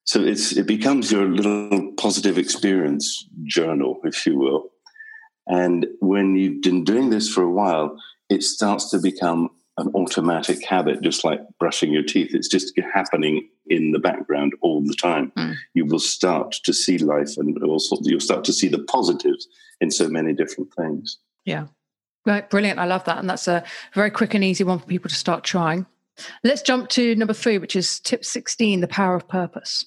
So 0.04 0.22
it's, 0.22 0.56
it 0.56 0.66
becomes 0.66 1.12
your 1.12 1.28
little 1.28 1.92
positive 1.96 2.38
experience 2.38 3.28
journal, 3.44 4.00
if 4.04 4.26
you 4.26 4.38
will. 4.38 4.70
And 5.46 5.86
when 6.00 6.36
you've 6.36 6.62
been 6.62 6.84
doing 6.84 7.10
this 7.10 7.28
for 7.28 7.42
a 7.42 7.50
while, 7.50 7.96
it 8.28 8.42
starts 8.42 8.90
to 8.90 8.98
become 8.98 9.50
an 9.80 9.90
automatic 9.94 10.64
habit, 10.64 11.00
just 11.00 11.24
like 11.24 11.40
brushing 11.58 11.92
your 11.92 12.02
teeth. 12.02 12.34
It's 12.34 12.48
just 12.48 12.78
happening 12.92 13.48
in 13.66 13.92
the 13.92 13.98
background 13.98 14.52
all 14.62 14.82
the 14.82 14.94
time. 14.94 15.32
Mm. 15.36 15.54
You 15.74 15.86
will 15.86 16.00
start 16.00 16.52
to 16.64 16.72
see 16.72 16.98
life 16.98 17.36
and 17.36 17.60
also 17.62 17.96
you'll 18.02 18.20
start 18.20 18.44
to 18.44 18.52
see 18.52 18.68
the 18.68 18.82
positives 18.84 19.48
in 19.80 19.90
so 19.90 20.08
many 20.08 20.32
different 20.32 20.72
things. 20.74 21.18
Yeah. 21.44 21.66
Right. 22.26 22.48
Brilliant. 22.48 22.78
I 22.78 22.84
love 22.84 23.04
that. 23.04 23.18
And 23.18 23.28
that's 23.28 23.48
a 23.48 23.64
very 23.94 24.10
quick 24.10 24.34
and 24.34 24.44
easy 24.44 24.64
one 24.64 24.78
for 24.78 24.86
people 24.86 25.08
to 25.08 25.14
start 25.14 25.42
trying. 25.42 25.86
Let's 26.44 26.62
jump 26.62 26.90
to 26.90 27.14
number 27.16 27.32
three, 27.32 27.56
which 27.56 27.74
is 27.74 27.98
tip 28.00 28.24
16 28.24 28.80
the 28.80 28.88
power 28.88 29.14
of 29.14 29.26
purpose. 29.26 29.86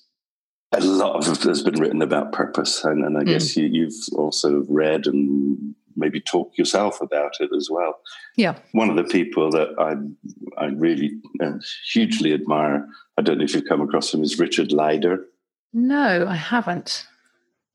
A 0.72 0.80
lot 0.80 1.28
of 1.28 1.44
has 1.44 1.62
been 1.62 1.80
written 1.80 2.02
about 2.02 2.32
purpose. 2.32 2.84
And, 2.84 3.06
and 3.06 3.18
I 3.18 3.22
mm. 3.22 3.28
guess 3.28 3.56
you, 3.56 3.68
you've 3.68 3.94
also 4.16 4.66
read 4.68 5.06
and 5.06 5.76
maybe 5.96 6.20
talk 6.20 6.58
yourself 6.58 7.02
about 7.02 7.34
it 7.40 7.50
as 7.56 7.70
well. 7.70 8.00
Yeah. 8.36 8.56
One 8.72 8.90
of 8.90 8.96
the 8.96 9.04
people 9.04 9.50
that 9.52 9.70
I 9.80 10.64
I 10.64 10.68
really 10.68 11.12
uh, 11.42 11.54
hugely 11.92 12.34
admire, 12.34 12.88
I 13.18 13.22
don't 13.22 13.38
know 13.38 13.44
if 13.44 13.54
you've 13.54 13.66
come 13.68 13.82
across 13.82 14.14
him, 14.14 14.24
is 14.24 14.40
Richard 14.40 14.72
Leider. 14.72 15.26
No, 15.74 16.28
I 16.28 16.36
haven't. 16.36 17.08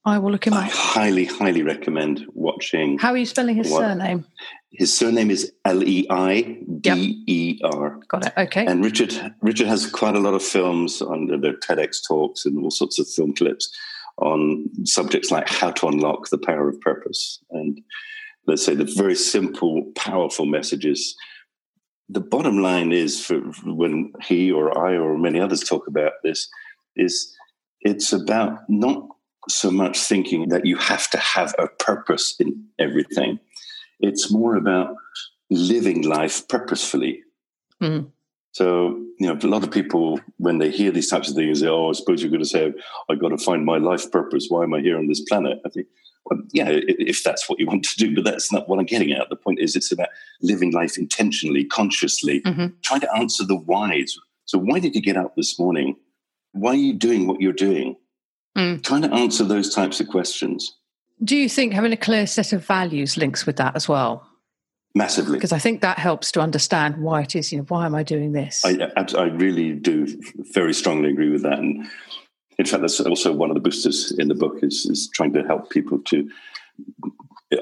I 0.04 0.18
will 0.18 0.30
look 0.30 0.46
him 0.46 0.54
I 0.54 0.58
up. 0.58 0.64
I 0.64 0.68
highly, 0.68 1.24
highly 1.24 1.62
recommend 1.62 2.24
watching. 2.32 2.98
How 2.98 3.10
are 3.10 3.16
you 3.16 3.26
spelling 3.26 3.56
his 3.56 3.70
what, 3.70 3.80
surname? 3.80 4.24
His 4.70 4.96
surname 4.96 5.30
is 5.30 5.52
L 5.64 5.82
E 5.82 6.06
I 6.08 6.58
D 6.80 7.22
E 7.26 7.60
R. 7.64 7.98
Got 8.08 8.26
it. 8.26 8.32
Okay. 8.36 8.64
And 8.66 8.84
Richard 8.84 9.34
Richard 9.42 9.66
has 9.66 9.90
quite 9.90 10.14
a 10.14 10.20
lot 10.20 10.34
of 10.34 10.42
films 10.42 11.02
on 11.02 11.26
their 11.26 11.54
TEDx 11.54 12.06
talks 12.06 12.46
and 12.46 12.58
all 12.62 12.70
sorts 12.70 12.98
of 12.98 13.08
film 13.08 13.34
clips 13.34 13.70
on 14.18 14.68
subjects 14.84 15.30
like 15.30 15.48
how 15.48 15.70
to 15.70 15.86
unlock 15.86 16.28
the 16.28 16.38
power 16.38 16.68
of 16.68 16.80
purpose 16.80 17.40
and 17.50 17.80
let's 18.48 18.64
say 18.64 18.74
the 18.74 18.90
very 18.96 19.14
simple, 19.14 19.92
powerful 19.94 20.46
messages. 20.46 21.14
The 22.08 22.20
bottom 22.20 22.58
line 22.58 22.90
is 22.90 23.24
for 23.24 23.38
when 23.64 24.12
he 24.24 24.50
or 24.50 24.76
I 24.76 24.96
or 24.96 25.18
many 25.18 25.38
others 25.38 25.60
talk 25.60 25.86
about 25.86 26.12
this 26.24 26.48
is 26.96 27.32
it's 27.82 28.12
about 28.12 28.58
not 28.68 29.06
so 29.48 29.70
much 29.70 29.98
thinking 29.98 30.48
that 30.48 30.64
you 30.64 30.76
have 30.76 31.08
to 31.10 31.18
have 31.18 31.54
a 31.58 31.68
purpose 31.68 32.34
in 32.40 32.64
everything. 32.78 33.38
It's 34.00 34.32
more 34.32 34.56
about 34.56 34.96
living 35.50 36.02
life 36.02 36.48
purposefully. 36.48 37.22
Mm. 37.82 38.10
So, 38.52 38.88
you 39.18 39.26
know, 39.26 39.38
a 39.40 39.46
lot 39.46 39.62
of 39.62 39.70
people, 39.70 40.20
when 40.38 40.58
they 40.58 40.70
hear 40.70 40.90
these 40.90 41.08
types 41.08 41.28
of 41.28 41.36
things, 41.36 41.60
they 41.60 41.66
say, 41.66 41.70
oh, 41.70 41.90
I 41.90 41.92
suppose 41.92 42.22
you're 42.22 42.30
going 42.30 42.42
to 42.42 42.48
say, 42.48 42.72
I've 43.08 43.20
got 43.20 43.28
to 43.28 43.38
find 43.38 43.64
my 43.64 43.78
life 43.78 44.10
purpose. 44.10 44.46
Why 44.48 44.64
am 44.64 44.74
I 44.74 44.80
here 44.80 44.98
on 44.98 45.06
this 45.06 45.20
planet? 45.20 45.60
I 45.64 45.68
think, 45.68 45.86
well, 46.24 46.40
yeah, 46.52 46.68
if 46.70 47.22
that's 47.22 47.48
what 47.48 47.58
you 47.58 47.66
want 47.66 47.84
to 47.84 47.96
do, 47.96 48.14
but 48.14 48.24
that's 48.24 48.52
not 48.52 48.68
what 48.68 48.78
I'm 48.78 48.86
getting 48.86 49.12
at. 49.12 49.28
The 49.28 49.36
point 49.36 49.60
is, 49.60 49.76
it's 49.76 49.92
about 49.92 50.08
living 50.42 50.72
life 50.72 50.98
intentionally, 50.98 51.64
consciously, 51.64 52.40
mm-hmm. 52.42 52.66
trying 52.82 53.00
to 53.00 53.16
answer 53.16 53.44
the 53.44 53.56
whys. 53.56 54.16
So, 54.44 54.58
why 54.58 54.80
did 54.80 54.94
you 54.94 55.02
get 55.02 55.16
up 55.16 55.36
this 55.36 55.58
morning? 55.58 55.96
Why 56.52 56.72
are 56.72 56.76
you 56.76 56.94
doing 56.94 57.26
what 57.26 57.40
you're 57.40 57.52
doing? 57.52 57.96
Mm. 58.56 58.82
Trying 58.82 59.02
to 59.02 59.14
answer 59.14 59.44
those 59.44 59.74
types 59.74 60.00
of 60.00 60.08
questions. 60.08 60.76
Do 61.22 61.36
you 61.36 61.48
think 61.48 61.72
having 61.72 61.92
a 61.92 61.96
clear 61.96 62.26
set 62.26 62.52
of 62.52 62.64
values 62.64 63.16
links 63.16 63.46
with 63.46 63.56
that 63.56 63.76
as 63.76 63.88
well? 63.88 64.27
Massively. 64.94 65.34
Because 65.34 65.52
I 65.52 65.58
think 65.58 65.80
that 65.82 65.98
helps 65.98 66.32
to 66.32 66.40
understand 66.40 66.96
why 66.98 67.22
it 67.22 67.36
is, 67.36 67.52
you 67.52 67.58
know, 67.58 67.64
why 67.68 67.86
am 67.86 67.94
I 67.94 68.02
doing 68.02 68.32
this? 68.32 68.64
I, 68.64 68.90
I 68.96 69.24
really 69.24 69.72
do 69.72 70.06
very 70.52 70.74
strongly 70.74 71.10
agree 71.10 71.30
with 71.30 71.42
that. 71.42 71.58
And 71.58 71.86
in 72.58 72.66
fact, 72.66 72.80
that's 72.80 73.00
also 73.00 73.32
one 73.32 73.50
of 73.50 73.54
the 73.54 73.60
boosters 73.60 74.12
in 74.18 74.28
the 74.28 74.34
book 74.34 74.58
is, 74.62 74.86
is 74.86 75.08
trying 75.14 75.32
to 75.34 75.42
help 75.44 75.70
people 75.70 75.98
to 76.06 76.28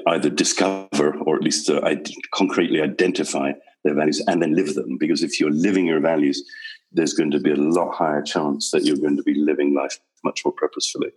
either 0.07 0.29
discover 0.29 1.15
or 1.19 1.35
at 1.35 1.43
least 1.43 1.69
uh, 1.69 1.95
concretely 2.33 2.81
identify 2.81 3.51
their 3.83 3.93
values 3.93 4.21
and 4.27 4.41
then 4.41 4.55
live 4.55 4.73
them. 4.75 4.97
Because 4.97 5.21
if 5.21 5.39
you're 5.39 5.51
living 5.51 5.85
your 5.85 5.99
values, 5.99 6.43
there's 6.91 7.13
going 7.13 7.31
to 7.31 7.39
be 7.39 7.51
a 7.51 7.55
lot 7.55 7.93
higher 7.93 8.21
chance 8.21 8.71
that 8.71 8.85
you're 8.85 8.97
going 8.97 9.17
to 9.17 9.23
be 9.23 9.35
living 9.35 9.73
life 9.73 9.99
much 10.23 10.43
more 10.43 10.53
purposefully. 10.53 11.11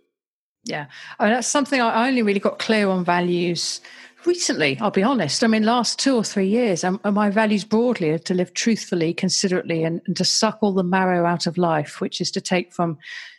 Yeah, 0.63 0.85
I 1.17 1.25
mean, 1.25 1.33
that's 1.33 1.47
something 1.47 1.81
I 1.81 2.07
only 2.07 2.21
really 2.21 2.39
got 2.39 2.59
clear 2.59 2.87
on 2.87 3.03
values 3.03 3.81
recently. 4.25 4.77
I'll 4.79 4.91
be 4.91 5.03
honest. 5.03 5.43
I 5.43 5.47
mean, 5.47 5.63
last 5.63 5.99
two 5.99 6.15
or 6.15 6.23
three 6.23 6.47
years, 6.47 6.83
and 6.83 6.99
my 7.03 7.29
values 7.29 7.63
broadly 7.63 8.11
are 8.11 8.19
to 8.19 8.33
live 8.33 8.53
truthfully, 8.53 9.13
considerately, 9.13 9.83
and, 9.83 10.01
and 10.07 10.15
to 10.17 10.25
suck 10.25 10.59
all 10.61 10.73
the 10.73 10.83
marrow 10.83 11.25
out 11.25 11.47
of 11.47 11.57
life, 11.57 12.01
which 12.01 12.21
is 12.21 12.31
to 12.31 12.41
take 12.41 12.73
from 12.73 12.97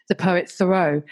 the 0.09 0.15
poet 0.15 0.51
Thoreau. 0.51 1.03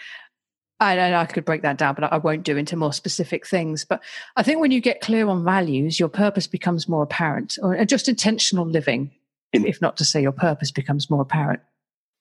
I, 0.79 1.13
I 1.13 1.25
could 1.25 1.45
break 1.45 1.61
that 1.61 1.77
down, 1.77 1.93
but 1.93 2.11
I 2.11 2.17
won't 2.17 2.43
do 2.43 2.57
into 2.57 2.75
more 2.75 2.91
specific 2.91 3.45
things. 3.45 3.85
But 3.85 4.01
I 4.35 4.43
think 4.43 4.59
when 4.59 4.71
you 4.71 4.81
get 4.81 4.99
clear 5.01 5.27
on 5.27 5.43
values, 5.43 5.99
your 5.99 6.09
purpose 6.09 6.47
becomes 6.47 6.89
more 6.89 7.03
apparent, 7.03 7.59
or 7.61 7.77
uh, 7.77 7.85
just 7.85 8.09
intentional 8.09 8.65
living, 8.65 9.11
In, 9.53 9.65
if 9.65 9.79
not 9.79 9.95
to 9.97 10.05
say 10.05 10.21
your 10.21 10.31
purpose 10.31 10.71
becomes 10.71 11.09
more 11.09 11.21
apparent. 11.21 11.61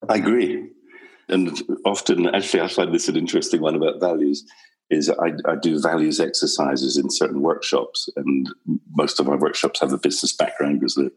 I 0.08 0.16
agree. 0.16 0.68
And 1.28 1.58
often, 1.84 2.26
actually, 2.34 2.60
I 2.60 2.68
find 2.68 2.92
this 2.92 3.08
an 3.08 3.16
interesting 3.16 3.60
one 3.60 3.76
about 3.76 4.00
values. 4.00 4.44
Is 4.90 5.08
I, 5.08 5.32
I 5.48 5.54
do 5.54 5.80
values 5.80 6.18
exercises 6.18 6.96
in 6.96 7.10
certain 7.10 7.42
workshops, 7.42 8.08
and 8.16 8.48
most 8.92 9.20
of 9.20 9.26
my 9.26 9.36
workshops 9.36 9.80
have 9.80 9.92
a 9.92 9.98
business 9.98 10.32
background 10.32 10.80
because 10.80 10.96
they're, 10.96 11.10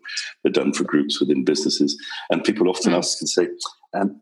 they're 0.44 0.52
done 0.52 0.74
for 0.74 0.84
groups 0.84 1.20
within 1.20 1.44
businesses. 1.44 1.98
And 2.30 2.44
people 2.44 2.70
often 2.70 2.94
mm. 2.94 2.98
ask 2.98 3.20
and 3.20 3.30
say, 3.30 3.48
um, 3.94 4.20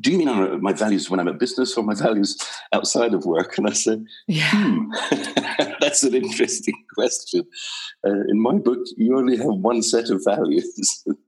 do 0.00 0.12
you 0.12 0.18
mean 0.18 0.62
my 0.62 0.72
values 0.72 1.10
when 1.10 1.20
I'm 1.20 1.28
at 1.28 1.38
business 1.38 1.76
or 1.76 1.84
my 1.84 1.94
values 1.94 2.38
outside 2.72 3.14
of 3.14 3.24
work? 3.24 3.58
And 3.58 3.66
I 3.66 3.72
said, 3.72 4.04
yeah. 4.26 4.50
Hmm, 4.52 4.92
that's 5.80 6.02
an 6.02 6.14
interesting 6.14 6.74
question. 6.94 7.44
Uh, 8.06 8.20
in 8.28 8.40
my 8.40 8.54
book, 8.54 8.80
you 8.96 9.16
only 9.16 9.36
have 9.36 9.46
one 9.46 9.82
set 9.82 10.10
of 10.10 10.22
values. 10.24 11.04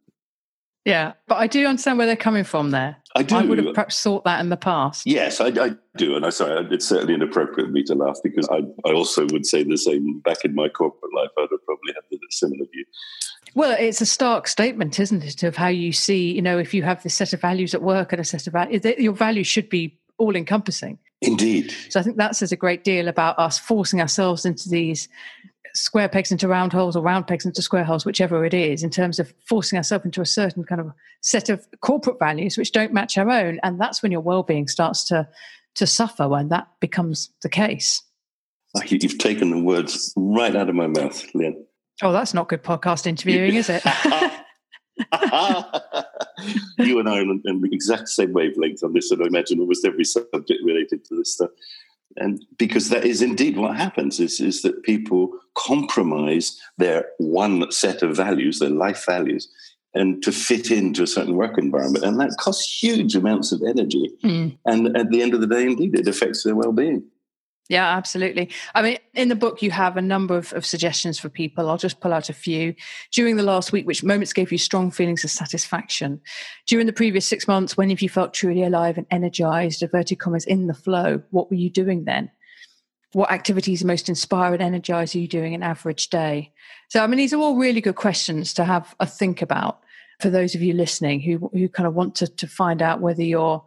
yeah, 0.85 1.13
but 1.29 1.37
I 1.37 1.47
do 1.47 1.67
understand 1.67 1.99
where 1.99 2.07
they're 2.07 2.17
coming 2.17 2.45
from 2.45 2.71
there. 2.71 2.97
I 3.15 3.23
do. 3.23 3.37
I 3.37 3.43
would 3.43 3.59
have 3.59 3.75
perhaps 3.75 4.03
thought 4.03 4.25
that 4.25 4.41
in 4.41 4.49
the 4.49 4.57
past. 4.57 5.03
Yes, 5.05 5.41
I, 5.41 5.49
I 5.49 5.73
do. 5.97 6.17
And 6.17 6.25
I 6.25 6.31
sorry, 6.31 6.67
it's 6.71 6.87
certainly 6.87 7.15
inappropriate 7.15 7.69
for 7.69 7.73
me 7.73 7.83
to 7.85 7.95
laugh 7.95 8.19
because 8.23 8.49
I, 8.49 8.61
I 8.89 8.93
also 8.93 9.27
would 9.31 9.45
say 9.45 9.63
the 9.63 9.77
same 9.77 10.21
back 10.21 10.45
in 10.45 10.55
my 10.55 10.69
corporate 10.69 11.13
life. 11.15 11.29
I'd 11.37 11.49
have 11.51 11.65
probably 11.67 11.93
had 11.95 12.05
a 12.13 12.19
similar 12.31 12.65
view. 12.73 12.85
Well, 13.55 13.77
it's 13.79 14.01
a 14.01 14.07
stark 14.07 14.47
statement, 14.47 15.01
isn't 15.01 15.25
it, 15.25 15.43
of 15.43 15.57
how 15.57 15.69
you 15.69 15.93
see, 15.93 16.33
you 16.33 16.43
know, 16.43 16.59
if 16.59 16.73
you 16.73 16.83
have 16.85 17.03
this 17.03 17.15
set 17.15 17.33
of 17.33 17.41
values 17.41 17.75
at 17.75 17.83
work 17.83 18.13
and 18.13 18.21
a 18.21 18.25
set 18.25 18.47
of 18.47 18.53
values, 18.53 18.85
your 18.99 19.13
values 19.13 19.49
should 19.49 19.69
be 19.69 19.99
all 20.19 20.37
encompassing. 20.37 20.99
Indeed. 21.21 21.75
So 21.89 22.01
I 22.01 22.03
think 22.03 22.17
that 22.17 22.37
says 22.37 22.53
a 22.53 22.57
great 22.57 22.85
deal 22.85 23.09
about 23.09 23.39
us 23.39 23.59
forcing 23.59 24.01
ourselves 24.01 24.47
into 24.47 24.69
these 24.69 25.09
square 25.75 26.09
pegs 26.09 26.33
into 26.33 26.49
round 26.49 26.73
holes 26.73 26.97
or 26.97 27.03
round 27.03 27.27
pegs 27.27 27.47
into 27.47 27.63
square 27.63 27.85
holes, 27.85 28.05
whichever 28.05 28.45
it 28.45 28.55
is, 28.55 28.83
in 28.83 28.91
terms 28.91 29.19
of 29.19 29.33
forcing 29.47 29.77
ourselves 29.77 30.05
into 30.05 30.21
a 30.21 30.27
certain 30.27 30.65
kind 30.65 30.81
of 30.81 30.93
set 31.21 31.49
of 31.49 31.67
corporate 31.81 32.19
values 32.19 32.57
which 32.57 32.73
don't 32.73 32.93
match 32.93 33.19
our 33.19 33.31
own. 33.31 33.61
And 33.63 33.81
that's 33.81 34.03
when 34.03 34.13
your 34.13 34.21
well-being 34.21 34.69
starts 34.69 35.05
to 35.05 35.29
to 35.77 35.87
suffer 35.87 36.29
when 36.29 36.49
that 36.49 36.69
becomes 36.81 37.31
the 37.43 37.49
case. 37.49 38.03
Ah, 38.77 38.83
you've 38.87 39.19
taken 39.19 39.51
the 39.51 39.59
words 39.59 40.13
right 40.17 40.55
out 40.55 40.69
of 40.69 40.75
my 40.75 40.87
mouth, 40.87 41.25
Lynn. 41.35 41.65
Oh, 42.03 42.13
that's 42.13 42.35
not 42.35 42.49
good 42.49 42.63
podcast 42.63 43.07
interviewing, 43.07 43.55
is 43.55 43.69
it? 43.69 43.85
you 46.79 46.99
and 46.99 47.09
I 47.09 47.19
are 47.19 47.23
on 47.23 47.43
the 47.43 47.69
exact 47.73 48.09
same 48.09 48.33
wavelength 48.33 48.83
on 48.83 48.93
this, 48.93 49.11
and 49.11 49.23
I 49.23 49.27
imagine 49.27 49.61
almost 49.61 49.87
every 49.87 50.05
subject 50.05 50.61
related 50.65 51.05
to 51.07 51.17
this 51.17 51.35
stuff. 51.35 51.51
And 52.17 52.45
because 52.59 52.89
that 52.89 53.05
is 53.05 53.23
indeed 53.23 53.57
what 53.57 53.77
happens 53.77 54.21
is, 54.21 54.41
is 54.41 54.63
that 54.63 54.83
people 54.83 55.31
compromise 55.55 56.61
their 56.77 57.07
one 57.19 57.71
set 57.71 58.03
of 58.03 58.17
values, 58.17 58.59
their 58.59 58.71
life 58.71 59.07
values, 59.07 59.49
and 59.95 60.23
to 60.23 60.33
fit 60.33 60.71
into 60.71 61.03
a 61.03 61.07
certain 61.07 61.37
work 61.37 61.59
environment. 61.59 62.05
And 62.05 62.21
that 62.21 62.37
costs 62.39 62.83
huge 62.83 63.17
amounts 63.17 63.53
of 63.53 63.63
energy. 63.63 64.11
Mm. 64.23 64.59
And 64.65 64.97
at 64.97 65.11
the 65.11 65.23
end 65.23 65.35
of 65.35 65.41
the 65.41 65.47
day, 65.47 65.65
indeed, 65.65 65.99
it 65.99 66.09
affects 66.09 66.43
their 66.43 66.55
well 66.55 66.73
being. 66.73 67.03
Yeah, 67.71 67.97
absolutely. 67.97 68.51
I 68.75 68.83
mean, 68.83 68.99
in 69.15 69.29
the 69.29 69.37
book, 69.37 69.63
you 69.63 69.71
have 69.71 69.97
a 69.97 70.03
number 70.03 70.37
of, 70.37 70.53
of, 70.55 70.67
suggestions 70.67 71.21
for 71.21 71.29
people. 71.29 71.71
I'll 71.71 71.79
just 71.79 72.01
pull 72.01 72.13
out 72.13 72.29
a 72.29 72.33
few. 72.33 72.75
During 73.13 73.37
the 73.37 73.45
last 73.45 73.71
week, 73.71 73.87
which 73.87 74.03
moments 74.03 74.33
gave 74.33 74.51
you 74.51 74.59
strong 74.59 74.91
feelings 74.91 75.23
of 75.23 75.31
satisfaction? 75.31 76.21
During 76.67 76.87
the 76.87 76.93
previous 76.93 77.27
six 77.27 77.47
months, 77.47 77.77
when 77.77 77.89
have 77.91 78.03
you 78.03 78.09
felt 78.09 78.35
truly 78.35 78.65
alive 78.65 78.99
and 78.99 79.07
energized, 79.13 79.85
averted 79.85 80.19
commas, 80.19 80.45
in 80.47 80.67
the 80.67 80.75
flow? 80.75 81.23
What 81.31 81.49
were 81.49 81.57
you 81.57 81.71
doing 81.71 82.07
then? 82.07 82.33
What 83.13 83.31
activities 83.31 83.85
most 83.85 84.09
inspire 84.09 84.53
and 84.53 84.63
energize 84.63 85.15
you 85.15 85.29
doing 85.29 85.55
an 85.55 85.63
average 85.63 86.11
day? 86.11 86.53
So, 86.89 87.05
I 87.05 87.07
mean, 87.07 87.19
these 87.19 87.33
are 87.33 87.39
all 87.39 87.55
really 87.55 87.81
good 87.81 87.95
questions 87.95 88.53
to 88.55 88.65
have 88.65 88.97
a 88.99 89.07
think 89.07 89.43
about 89.43 89.79
for 90.21 90.29
those 90.29 90.57
of 90.57 90.63
you 90.63 90.75
listening 90.75 91.21
who, 91.21 91.49
who 91.53 91.69
kind 91.69 91.87
of 91.87 91.95
want 91.95 92.17
to, 92.17 92.27
to 92.27 92.49
find 92.49 92.83
out 92.83 93.01
whether 93.01 93.23
you're 93.23 93.65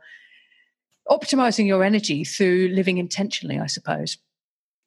optimizing 1.09 1.67
your 1.67 1.83
energy 1.83 2.23
through 2.23 2.69
living 2.69 2.97
intentionally, 2.97 3.59
I 3.59 3.67
suppose. 3.67 4.17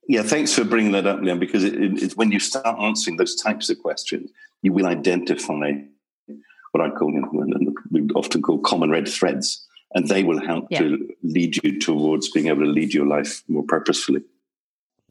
Yeah, 0.08 0.22
thanks 0.22 0.54
for 0.54 0.64
bringing 0.64 0.92
that 0.92 1.06
up, 1.06 1.20
Liam, 1.20 1.40
because 1.40 1.64
it, 1.64 1.74
it, 1.74 2.12
when 2.16 2.30
you 2.30 2.38
start 2.38 2.78
answering 2.80 3.16
those 3.16 3.34
types 3.34 3.68
of 3.70 3.78
questions, 3.80 4.30
you 4.62 4.72
will 4.72 4.86
identify 4.86 5.72
what 6.72 6.84
I 6.84 6.90
call, 6.90 7.12
we 7.90 8.08
often 8.14 8.42
call 8.42 8.58
common 8.58 8.90
red 8.90 9.08
threads, 9.08 9.66
and 9.94 10.08
they 10.08 10.22
will 10.22 10.44
help 10.44 10.66
yeah. 10.70 10.80
to 10.80 11.08
lead 11.22 11.62
you 11.62 11.80
towards 11.80 12.30
being 12.30 12.48
able 12.48 12.64
to 12.64 12.70
lead 12.70 12.94
your 12.94 13.06
life 13.06 13.42
more 13.48 13.64
purposefully. 13.64 14.22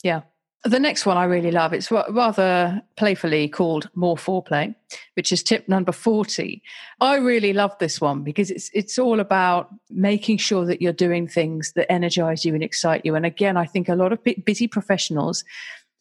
Yeah. 0.03 0.21
The 0.65 0.79
next 0.79 1.05
one 1.05 1.15
I 1.15 1.25
really 1.25 1.51
love. 1.51 1.73
It's 1.73 1.91
rather 1.91 2.81
playfully 2.97 3.47
called 3.47 3.87
"More 3.93 4.15
Foreplay," 4.15 4.73
which 5.13 5.31
is 5.31 5.43
tip 5.43 5.69
number 5.69 5.91
forty. 5.91 6.63
I 6.99 7.17
really 7.17 7.53
love 7.53 7.77
this 7.79 8.01
one 8.01 8.23
because 8.23 8.49
it's 8.49 8.71
it's 8.73 8.97
all 8.97 9.19
about 9.19 9.69
making 9.91 10.37
sure 10.39 10.65
that 10.65 10.81
you're 10.81 10.91
doing 10.91 11.27
things 11.27 11.71
that 11.75 11.91
energize 11.91 12.43
you 12.45 12.55
and 12.55 12.63
excite 12.63 13.05
you. 13.05 13.13
And 13.13 13.27
again, 13.27 13.57
I 13.57 13.65
think 13.65 13.87
a 13.87 13.95
lot 13.95 14.11
of 14.11 14.19
busy 14.43 14.67
professionals 14.67 15.43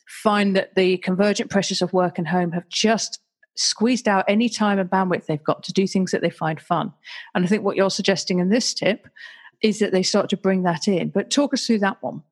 find 0.07 0.57
that 0.57 0.75
the 0.77 0.97
convergent 0.97 1.51
pressures 1.51 1.83
of 1.83 1.93
work 1.93 2.17
and 2.17 2.27
home 2.27 2.53
have 2.53 2.67
just 2.71 3.21
squeezed 3.57 4.09
out 4.09 4.25
any 4.29 4.49
time 4.49 4.79
and 4.79 4.89
bandwidth 4.89 5.27
they've 5.27 5.45
got 5.45 5.63
to 5.65 5.75
do 5.75 5.87
things 5.87 6.11
that 6.11 6.23
they 6.23 6.31
find 6.31 6.59
fun. 6.59 6.91
And 7.35 7.45
I 7.45 7.49
think 7.49 7.65
what 7.65 7.77
you're 7.77 7.91
suggesting 7.91 8.39
in 8.39 8.49
this 8.49 8.73
tip 8.73 9.09
is 9.61 9.79
that 9.81 9.93
they 9.93 10.03
start 10.03 10.31
to 10.31 10.39
bring 10.39 10.63
that 10.63 10.89
in. 10.89 11.11
But 11.11 11.31
talk 11.31 11.53
us 11.53 11.67
through 11.67 11.81
that 11.81 12.03
one. 12.03 12.23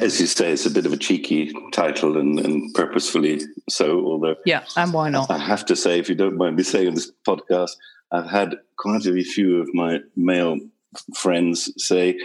As 0.00 0.20
you 0.20 0.26
say, 0.26 0.52
it's 0.52 0.66
a 0.66 0.70
bit 0.70 0.86
of 0.86 0.92
a 0.92 0.96
cheeky 0.96 1.52
title 1.72 2.16
and, 2.16 2.40
and 2.40 2.72
purposefully 2.74 3.42
so, 3.68 4.04
although. 4.04 4.36
Yeah, 4.46 4.64
and 4.76 4.92
why 4.92 5.10
not? 5.10 5.30
I 5.30 5.38
have 5.38 5.64
to 5.66 5.76
say, 5.76 5.98
if 5.98 6.08
you 6.08 6.14
don't 6.14 6.36
mind 6.36 6.56
me 6.56 6.62
saying 6.62 6.88
on 6.88 6.94
this 6.94 7.12
podcast, 7.26 7.72
I've 8.10 8.28
had 8.28 8.56
quite 8.76 9.04
a 9.06 9.22
few 9.22 9.60
of 9.60 9.68
my 9.74 10.00
male 10.16 10.58
friends 11.14 11.72
say, 11.76 12.18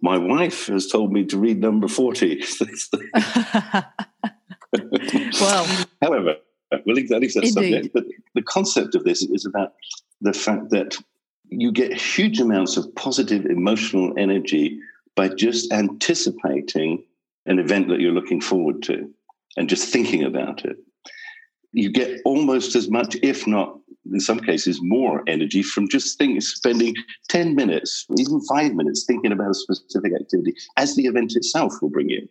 My 0.00 0.16
wife 0.16 0.66
has 0.68 0.86
told 0.86 1.12
me 1.12 1.24
to 1.26 1.38
read 1.38 1.60
number 1.60 1.86
40. 1.86 2.42
well, 5.40 5.86
however, 6.02 6.36
well, 6.86 6.98
exactly 6.98 7.28
that 7.28 7.46
subject, 7.52 7.90
but 7.92 8.04
the 8.34 8.42
concept 8.42 8.94
of 8.94 9.04
this 9.04 9.22
is 9.22 9.44
about 9.46 9.74
the 10.20 10.32
fact 10.32 10.70
that 10.70 10.96
you 11.50 11.72
get 11.72 11.92
huge 11.92 12.40
amounts 12.40 12.76
of 12.76 12.94
positive 12.94 13.46
emotional 13.46 14.12
energy 14.18 14.80
by 15.14 15.28
just 15.28 15.72
anticipating 15.72 17.02
an 17.48 17.58
event 17.58 17.88
that 17.88 18.00
you're 18.00 18.12
looking 18.12 18.40
forward 18.40 18.82
to 18.84 19.12
and 19.56 19.68
just 19.68 19.92
thinking 19.92 20.22
about 20.22 20.64
it, 20.64 20.76
you 21.72 21.90
get 21.90 22.20
almost 22.24 22.76
as 22.76 22.88
much, 22.88 23.16
if 23.22 23.46
not 23.46 23.78
in 24.12 24.20
some 24.20 24.40
cases 24.40 24.78
more 24.80 25.22
energy 25.26 25.62
from 25.62 25.88
just 25.88 26.16
think, 26.18 26.40
spending 26.42 26.94
10 27.28 27.54
minutes, 27.54 28.06
even 28.16 28.40
five 28.42 28.74
minutes 28.74 29.04
thinking 29.06 29.32
about 29.32 29.50
a 29.50 29.54
specific 29.54 30.12
activity 30.14 30.54
as 30.76 30.96
the 30.96 31.04
event 31.06 31.36
itself 31.36 31.74
will 31.82 31.90
bring 31.90 32.08
you. 32.08 32.26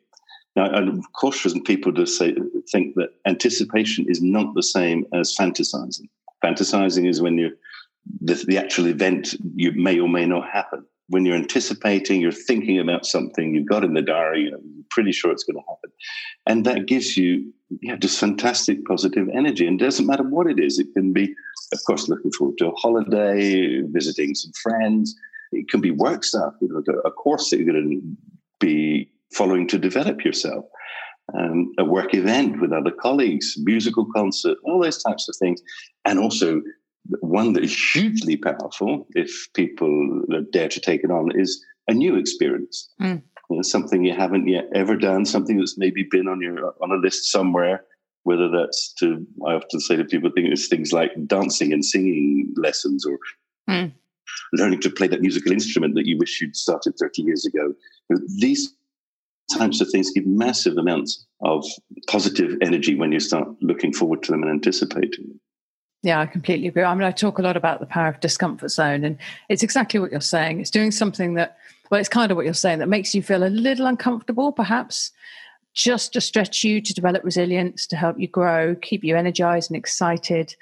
Now, 0.56 0.72
I 0.72 0.82
caution 1.14 1.64
people 1.64 1.94
to 1.94 2.08
say, 2.08 2.36
think 2.72 2.96
that 2.96 3.10
anticipation 3.26 4.06
is 4.10 4.24
not 4.24 4.56
the 4.56 4.64
same 4.64 5.06
as 5.14 5.36
fantasizing. 5.36 6.10
Fantasizing 6.44 7.08
is 7.08 7.22
when 7.22 7.38
you 7.38 7.56
the, 8.22 8.34
the 8.48 8.58
actual 8.58 8.88
event 8.88 9.36
you 9.56 9.72
may 9.74 10.00
or 10.00 10.08
may 10.08 10.26
not 10.26 10.50
happen 10.50 10.86
when 11.10 11.26
you're 11.26 11.36
anticipating, 11.36 12.22
you're 12.22 12.32
thinking 12.32 12.80
about 12.80 13.06
something 13.06 13.54
you've 13.54 13.70
got 13.70 13.84
in 13.84 13.94
the 13.94 14.02
diary, 14.02 14.44
you 14.44 14.52
know, 14.52 14.60
you're 14.64 14.84
pretty 14.90 15.12
sure 15.12 15.32
it's 15.32 15.44
going 15.44 15.56
to 15.56 15.70
happen. 15.70 15.92
And 16.46 16.66
that 16.66 16.88
gives 16.88 17.16
you 17.16 17.54
just 18.00 18.20
fantastic 18.20 18.86
positive 18.86 19.28
energy. 19.34 19.66
And 19.68 19.80
it 19.80 19.86
doesn't 19.86 20.06
matter 20.06 20.24
what 20.24 20.48
it 20.48 20.60
is. 20.60 20.80
It 20.80 20.88
can 20.94 21.14
be, 21.14 21.34
of 21.74 21.80
course, 21.86 22.10
looking 22.10 22.32
forward 22.32 22.58
to 22.58 22.68
a 22.68 22.76
holiday, 22.76 23.82
visiting 23.84 24.36
some 24.36 24.52
friends. 24.62 25.16
It 25.52 25.70
can 25.70 25.82
be 25.82 25.92
work 25.92 26.24
stuff, 26.24 26.54
you 26.62 26.68
know, 26.68 26.84
a 27.06 27.12
course 27.12 27.50
that 27.50 27.58
you're 27.58 27.72
going 27.74 27.90
to 27.90 28.02
be 28.60 29.10
following 29.32 29.68
to 29.68 29.78
develop 29.78 30.26
yourself. 30.26 30.66
um, 31.36 31.74
a 31.78 31.84
work 31.84 32.14
event 32.14 32.62
with 32.62 32.72
other 32.72 32.92
colleagues, 32.92 33.56
musical 33.58 34.06
concert, 34.16 34.58
all 34.64 34.82
those 34.82 35.02
types 35.04 35.28
of 35.28 35.36
things. 35.38 35.62
And 36.06 36.20
also, 36.20 36.62
one 37.22 37.54
that 37.54 37.64
is 37.64 37.94
hugely 37.94 38.38
powerful, 38.38 39.08
if 39.16 39.48
people 39.54 40.24
dare 40.52 40.70
to 40.70 40.80
take 40.80 41.04
it 41.04 41.12
on, 41.12 41.32
is 41.40 41.64
a 41.88 41.94
new 41.94 42.16
experience. 42.16 42.90
Mm. 43.02 43.22
You 43.50 43.56
know, 43.56 43.62
something 43.62 44.04
you 44.04 44.14
haven't 44.14 44.48
yet 44.48 44.66
ever 44.74 44.96
done, 44.96 45.26
something 45.26 45.58
that's 45.58 45.78
maybe 45.78 46.06
been 46.10 46.28
on 46.28 46.42
your 46.42 46.74
on 46.82 46.92
a 46.92 46.96
list 46.96 47.32
somewhere. 47.32 47.84
Whether 48.24 48.50
that's 48.50 48.94
to, 49.00 49.26
I 49.48 49.54
often 49.54 49.80
say 49.80 49.96
to 49.96 50.04
people, 50.04 50.30
think 50.36 50.50
it's 50.50 50.68
things 50.68 50.92
like 50.92 51.12
dancing 51.28 51.72
and 51.72 51.86
singing 51.86 52.54
lessons, 52.58 53.06
or 53.06 53.18
mm. 53.70 53.94
learning 54.52 54.82
to 54.82 54.90
play 54.90 55.08
that 55.08 55.22
musical 55.22 55.54
instrument 55.54 55.96
that 55.96 56.06
you 56.06 56.18
wish 56.18 56.42
you'd 56.42 56.58
started 56.58 56.96
30 57.00 57.22
years 57.22 57.46
ago. 57.46 57.74
These 58.38 58.74
types 59.58 59.80
of 59.80 59.90
things 59.90 60.12
give 60.12 60.26
massive 60.26 60.78
amounts 60.78 61.26
of 61.42 61.66
positive 62.08 62.58
energy 62.62 62.96
when 62.96 63.14
you 63.14 63.20
start 63.22 63.48
looking 63.62 63.94
forward 63.94 64.24
to 64.24 64.32
them 64.32 64.44
and 64.44 64.52
anticipating 64.52 65.28
them. 65.28 65.40
Yeah, 66.08 66.22
I 66.22 66.26
completely 66.26 66.70
agree. 66.70 66.84
I 66.84 66.96
mean, 66.96 67.04
I 67.04 67.12
talk 67.12 67.38
a 67.38 67.42
lot 67.42 67.58
about 67.58 67.82
the 67.82 67.86
power 67.86 68.08
of 68.08 68.22
discomfort 68.22 68.72
zone, 68.72 69.04
and 69.04 69.18
it's 69.50 69.62
exactly 69.62 70.00
what 70.00 70.10
you're 70.10 70.22
saying. 70.22 70.62
It's 70.62 70.72
doing 70.72 70.90
something 70.90 71.34
that, 71.34 71.58
well, 71.92 72.00
it's 72.00 72.08
kind 72.08 72.32
of 72.32 72.38
what 72.38 72.46
you're 72.46 72.54
saying 72.54 72.80
that 72.80 72.88
makes 72.88 73.14
you 73.14 73.22
feel 73.22 73.44
a 73.44 73.50
little 73.52 73.88
uncomfortable, 73.88 74.54
perhaps, 74.54 75.12
just 75.74 76.14
to 76.14 76.22
stretch 76.22 76.64
you, 76.64 76.80
to 76.80 76.94
develop 76.94 77.26
resilience, 77.26 77.86
to 77.88 77.98
help 77.98 78.18
you 78.18 78.30
grow, 78.30 78.74
keep 78.76 79.04
you 79.04 79.18
energized 79.18 79.70
and 79.70 79.78
excited. 79.78 80.56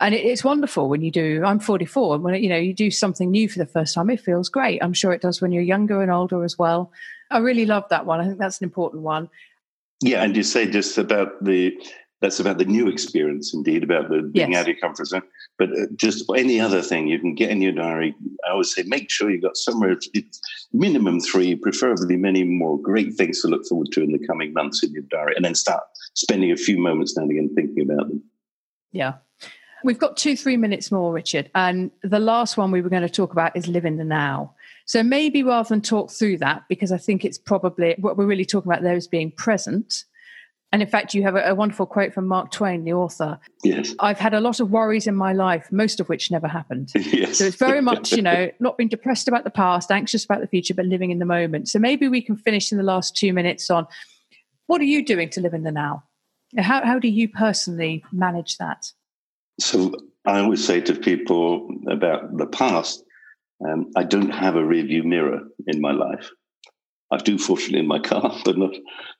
And 0.00 0.16
it's 0.16 0.42
wonderful 0.42 0.88
when 0.88 1.02
you 1.02 1.12
do. 1.12 1.44
I'm 1.46 1.60
44, 1.60 2.16
and 2.16 2.24
when 2.24 2.42
you 2.42 2.48
know 2.48 2.56
you 2.56 2.74
do 2.74 2.90
something 2.90 3.30
new 3.30 3.48
for 3.48 3.60
the 3.60 3.66
first 3.66 3.94
time, 3.94 4.10
it 4.10 4.20
feels 4.20 4.48
great. 4.48 4.82
I'm 4.82 4.94
sure 4.94 5.12
it 5.12 5.22
does 5.22 5.40
when 5.40 5.52
you're 5.52 5.62
younger 5.62 6.02
and 6.02 6.10
older 6.10 6.42
as 6.42 6.58
well. 6.58 6.90
I 7.30 7.38
really 7.38 7.66
love 7.66 7.84
that 7.90 8.04
one. 8.04 8.18
I 8.18 8.24
think 8.24 8.38
that's 8.40 8.60
an 8.60 8.64
important 8.64 9.04
one. 9.04 9.30
Yeah, 10.02 10.24
and 10.24 10.34
you 10.34 10.42
say 10.42 10.68
just 10.68 10.98
about 10.98 11.44
the 11.44 11.72
that's 12.20 12.40
about 12.40 12.58
the 12.58 12.64
new 12.64 12.88
experience, 12.88 13.54
indeed, 13.54 13.84
about 13.84 14.08
the 14.08 14.22
being 14.22 14.52
yes. 14.52 14.58
out 14.58 14.62
of 14.62 14.68
your 14.68 14.76
comfort 14.78 15.06
zone. 15.06 15.22
But 15.56 15.70
uh, 15.70 15.86
just 15.96 16.24
any 16.36 16.58
other 16.60 16.82
thing 16.82 17.06
you 17.06 17.18
can 17.18 17.34
get 17.34 17.50
in 17.50 17.62
your 17.62 17.72
diary, 17.72 18.14
I 18.46 18.52
always 18.52 18.74
say 18.74 18.82
make 18.86 19.10
sure 19.10 19.30
you've 19.30 19.42
got 19.42 19.56
somewhere, 19.56 19.96
minimum 20.72 21.20
three, 21.20 21.54
preferably 21.54 22.16
many 22.16 22.44
more 22.44 22.80
great 22.80 23.14
things 23.14 23.40
to 23.42 23.48
look 23.48 23.64
forward 23.66 23.88
to 23.92 24.02
in 24.02 24.12
the 24.12 24.26
coming 24.26 24.52
months 24.52 24.82
in 24.82 24.92
your 24.92 25.04
diary, 25.10 25.34
and 25.36 25.44
then 25.44 25.54
start 25.54 25.84
spending 26.14 26.50
a 26.50 26.56
few 26.56 26.78
moments 26.78 27.16
now 27.16 27.22
and 27.22 27.30
again 27.30 27.54
thinking 27.54 27.88
about 27.90 28.08
them. 28.08 28.22
Yeah. 28.90 29.14
We've 29.84 29.98
got 29.98 30.16
two, 30.16 30.36
three 30.36 30.56
minutes 30.56 30.90
more, 30.90 31.12
Richard. 31.12 31.50
And 31.54 31.92
the 32.02 32.18
last 32.18 32.56
one 32.56 32.72
we 32.72 32.82
were 32.82 32.88
going 32.88 33.02
to 33.02 33.08
talk 33.08 33.30
about 33.30 33.56
is 33.56 33.68
live 33.68 33.84
in 33.84 33.96
the 33.96 34.04
now. 34.04 34.54
So 34.86 35.04
maybe 35.04 35.44
rather 35.44 35.68
than 35.68 35.82
talk 35.82 36.10
through 36.10 36.38
that, 36.38 36.64
because 36.68 36.90
I 36.90 36.98
think 36.98 37.24
it's 37.24 37.38
probably 37.38 37.94
what 38.00 38.16
we're 38.16 38.26
really 38.26 38.44
talking 38.44 38.72
about 38.72 38.82
there 38.82 38.96
is 38.96 39.06
being 39.06 39.30
present. 39.30 40.04
And 40.70 40.82
in 40.82 40.88
fact, 40.88 41.14
you 41.14 41.22
have 41.22 41.34
a, 41.34 41.50
a, 41.50 41.54
wonderful 41.54 41.86
quote 41.86 42.12
from 42.12 42.26
Mark 42.26 42.50
Twain, 42.50 42.84
the 42.84 42.92
author. 42.92 43.38
Yes. 43.64 43.94
I've 44.00 44.18
had 44.18 44.34
a 44.34 44.40
lot 44.40 44.60
of 44.60 44.70
worries 44.70 45.06
in 45.06 45.14
my 45.14 45.32
life, 45.32 45.66
most 45.72 45.98
of 45.98 46.08
which 46.08 46.30
never 46.30 46.46
happened. 46.48 46.92
Yes. 47.08 47.38
So 47.38 47.44
it's 47.46 47.56
very 47.56 47.80
much, 47.80 48.12
you 48.12 48.22
know, 48.22 48.50
not 48.60 48.76
being 48.76 48.88
depressed 48.88 49.28
about 49.28 49.44
the 49.44 49.50
past, 49.50 49.90
anxious 49.90 50.24
about 50.24 50.40
the 50.40 50.46
future, 50.46 50.74
but 50.74 50.84
living 50.84 51.10
in 51.10 51.18
the 51.18 51.24
moment. 51.24 51.68
So 51.68 51.78
maybe 51.78 52.06
we 52.06 52.20
can 52.20 52.36
finish 52.36 52.70
in 52.70 52.76
the 52.78 52.84
last 52.84 53.16
two 53.16 53.32
minutes 53.32 53.70
on 53.70 53.86
what 54.66 54.80
are 54.80 54.84
you 54.84 55.04
doing 55.04 55.30
to 55.30 55.40
live 55.40 55.54
in 55.54 55.62
the 55.62 55.72
now? 55.72 56.04
How, 56.58 56.84
how 56.84 56.98
do 56.98 57.08
you 57.08 57.28
personally 57.28 58.04
manage 58.12 58.58
that? 58.58 58.92
So 59.58 59.94
I 60.26 60.40
always 60.40 60.64
say 60.64 60.80
to 60.82 60.94
people 60.94 61.68
about 61.90 62.36
the 62.36 62.46
past, 62.46 63.02
um, 63.66 63.90
I 63.96 64.04
don't 64.04 64.30
have 64.30 64.54
a 64.54 64.62
rearview 64.62 65.04
mirror 65.04 65.40
in 65.66 65.80
my 65.80 65.92
life. 65.92 66.30
I 67.10 67.16
do, 67.18 67.38
fortunately, 67.38 67.80
in 67.80 67.86
my 67.86 67.98
car, 67.98 68.34
but 68.44 68.58
not 68.58 68.74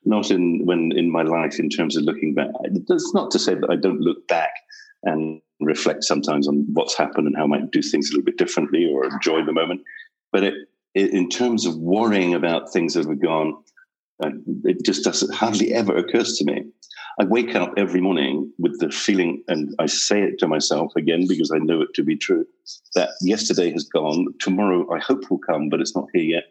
not 0.05 0.31
in 0.31 0.65
when 0.65 0.93
in 0.93 1.11
my 1.11 1.23
life 1.23 1.59
in 1.59 1.69
terms 1.69 1.97
of 1.97 2.05
looking 2.05 2.35
back. 2.35 2.51
That's 2.87 3.15
not 3.15 3.31
to 3.33 3.39
say 3.39 3.55
that 3.55 3.71
I 3.71 3.77
don't 3.77 4.01
look 4.01 4.27
back 4.29 4.53
and 5.05 5.41
reflect 5.61 6.05
sometimes 6.05 6.47
on 6.49 6.67
what's 6.73 6.97
happened 6.97 7.27
and 7.27 7.37
how 7.37 7.45
I 7.45 7.47
might 7.47 7.71
do 7.71 7.83
things 7.83 8.11
a 8.11 8.13
little 8.13 8.25
bit 8.25 8.39
differently 8.39 8.89
or 8.91 9.05
enjoy 9.05 9.45
the 9.45 9.53
moment. 9.53 9.83
But 10.33 10.45
it, 10.45 10.55
it, 10.95 11.11
in 11.11 11.29
terms 11.29 11.67
of 11.67 11.77
worrying 11.77 12.35
about 12.35 12.73
things 12.73 12.95
that 12.95 13.07
have 13.07 13.21
gone, 13.21 13.57
uh, 14.23 14.31
it 14.65 14.85
just 14.85 15.05
doesn't 15.05 15.35
hardly 15.35 15.73
ever 15.73 15.97
occurs 15.97 16.35
to 16.39 16.45
me. 16.45 16.65
I 17.21 17.25
wake 17.25 17.57
up 17.57 17.75
every 17.77 18.01
morning 18.01 18.53
with 18.59 18.79
the 18.79 18.91
feeling, 18.91 19.43
and 19.49 19.75
I 19.81 19.87
say 19.87 20.23
it 20.23 20.39
to 20.39 20.47
myself 20.47 20.93
again 20.95 21.27
because 21.27 21.51
I 21.51 21.59
know 21.59 21.83
it 21.83 21.93
to 21.95 22.05
be 22.05 22.17
true, 22.17 22.47
that 22.95 23.11
yesterday 23.21 23.73
has 23.73 23.85
gone. 23.85 24.27
Tomorrow, 24.39 24.89
I 24.95 25.01
hope 25.01 25.29
will 25.29 25.39
come, 25.39 25.69
but 25.69 25.81
it's 25.81 25.97
not 25.97 26.07
here 26.13 26.23
yet. 26.23 26.45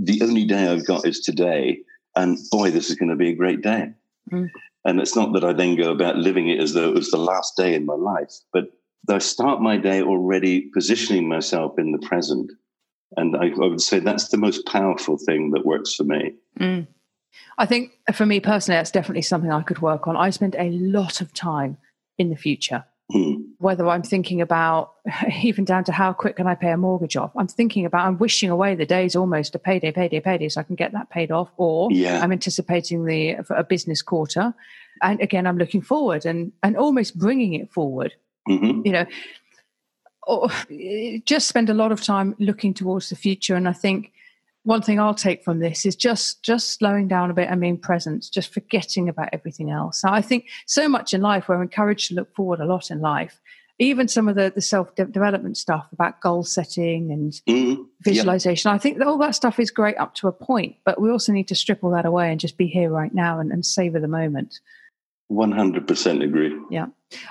The 0.00 0.22
only 0.22 0.44
day 0.44 0.68
I've 0.68 0.86
got 0.86 1.06
is 1.06 1.20
today. 1.20 1.80
And 2.16 2.38
boy, 2.50 2.70
this 2.70 2.90
is 2.90 2.96
going 2.96 3.10
to 3.10 3.16
be 3.16 3.30
a 3.30 3.34
great 3.36 3.62
day. 3.62 3.92
Mm. 4.30 4.48
And 4.84 5.00
it's 5.00 5.16
not 5.16 5.32
that 5.32 5.44
I 5.44 5.52
then 5.52 5.76
go 5.76 5.90
about 5.90 6.16
living 6.16 6.48
it 6.48 6.60
as 6.60 6.74
though 6.74 6.88
it 6.88 6.94
was 6.94 7.10
the 7.10 7.18
last 7.18 7.56
day 7.56 7.74
in 7.74 7.86
my 7.86 7.94
life, 7.94 8.32
but 8.52 8.64
I 9.08 9.18
start 9.18 9.60
my 9.60 9.76
day 9.76 10.02
already 10.02 10.70
positioning 10.74 11.28
myself 11.28 11.78
in 11.78 11.92
the 11.92 12.06
present. 12.06 12.50
And 13.16 13.36
I, 13.36 13.48
I 13.48 13.66
would 13.66 13.80
say 13.80 13.98
that's 13.98 14.28
the 14.28 14.36
most 14.36 14.66
powerful 14.66 15.18
thing 15.18 15.50
that 15.50 15.66
works 15.66 15.94
for 15.94 16.04
me. 16.04 16.34
Mm. 16.58 16.86
I 17.58 17.66
think 17.66 17.92
for 18.14 18.26
me 18.26 18.40
personally, 18.40 18.78
that's 18.78 18.90
definitely 18.90 19.22
something 19.22 19.50
I 19.50 19.62
could 19.62 19.82
work 19.82 20.06
on. 20.06 20.16
I 20.16 20.30
spend 20.30 20.56
a 20.58 20.70
lot 20.70 21.20
of 21.20 21.32
time 21.34 21.76
in 22.18 22.30
the 22.30 22.36
future. 22.36 22.84
Whether 23.62 23.88
I'm 23.88 24.02
thinking 24.02 24.40
about 24.40 24.94
even 25.42 25.64
down 25.64 25.84
to 25.84 25.92
how 25.92 26.12
quick 26.12 26.36
can 26.36 26.46
I 26.46 26.54
pay 26.54 26.70
a 26.70 26.76
mortgage 26.76 27.16
off, 27.16 27.30
I'm 27.36 27.46
thinking 27.46 27.86
about 27.86 28.06
I'm 28.06 28.18
wishing 28.18 28.50
away 28.50 28.74
the 28.74 28.86
days 28.86 29.14
almost 29.14 29.54
a 29.54 29.58
payday, 29.58 29.92
payday, 29.92 30.20
payday, 30.20 30.48
so 30.48 30.60
I 30.60 30.64
can 30.64 30.74
get 30.74 30.92
that 30.92 31.10
paid 31.10 31.30
off, 31.30 31.50
or 31.56 31.90
yeah. 31.92 32.20
I'm 32.22 32.32
anticipating 32.32 33.04
the 33.04 33.36
a 33.50 33.64
business 33.64 34.02
quarter, 34.02 34.52
and 35.00 35.20
again 35.20 35.46
I'm 35.46 35.58
looking 35.58 35.82
forward 35.82 36.26
and 36.26 36.52
and 36.62 36.76
almost 36.76 37.18
bringing 37.18 37.54
it 37.54 37.70
forward. 37.70 38.12
Mm-hmm. 38.48 38.82
You 38.84 38.92
know, 38.92 39.06
or 40.24 40.48
just 41.24 41.48
spend 41.48 41.70
a 41.70 41.74
lot 41.74 41.92
of 41.92 42.02
time 42.02 42.34
looking 42.38 42.74
towards 42.74 43.08
the 43.08 43.16
future, 43.16 43.54
and 43.54 43.68
I 43.68 43.72
think 43.72 44.12
one 44.64 44.82
thing 44.82 45.00
I'll 45.00 45.14
take 45.14 45.42
from 45.42 45.58
this 45.58 45.84
is 45.84 45.96
just 45.96 46.42
just 46.42 46.78
slowing 46.78 47.08
down 47.08 47.30
a 47.30 47.34
bit 47.34 47.48
and 47.48 47.60
being 47.60 47.78
present, 47.78 48.28
just 48.32 48.52
forgetting 48.52 49.08
about 49.08 49.30
everything 49.32 49.70
else. 49.70 50.00
So 50.00 50.08
I 50.08 50.22
think 50.22 50.48
so 50.66 50.88
much 50.88 51.12
in 51.14 51.20
life 51.20 51.48
we're 51.48 51.62
encouraged 51.62 52.08
to 52.08 52.14
look 52.14 52.34
forward 52.34 52.60
a 52.60 52.64
lot 52.64 52.90
in 52.90 53.00
life. 53.00 53.40
Even 53.78 54.06
some 54.06 54.28
of 54.28 54.36
the, 54.36 54.52
the 54.54 54.60
self 54.60 54.94
development 54.94 55.56
stuff 55.56 55.86
about 55.92 56.20
goal 56.20 56.44
setting 56.44 57.10
and 57.10 57.32
mm, 57.48 57.84
visualization. 58.02 58.70
I 58.70 58.78
think 58.78 58.98
that 58.98 59.06
all 59.06 59.18
that 59.18 59.34
stuff 59.34 59.58
is 59.58 59.70
great 59.70 59.96
up 59.98 60.14
to 60.16 60.28
a 60.28 60.32
point, 60.32 60.76
but 60.84 61.00
we 61.00 61.10
also 61.10 61.32
need 61.32 61.48
to 61.48 61.54
strip 61.54 61.82
all 61.82 61.90
that 61.90 62.06
away 62.06 62.30
and 62.30 62.38
just 62.38 62.56
be 62.56 62.66
here 62.66 62.90
right 62.90 63.12
now 63.12 63.40
and, 63.40 63.50
and 63.50 63.64
savor 63.64 63.98
the 63.98 64.08
moment. 64.08 64.60
100% 65.30 66.22
agree. 66.22 66.56
Yeah. 66.70 66.86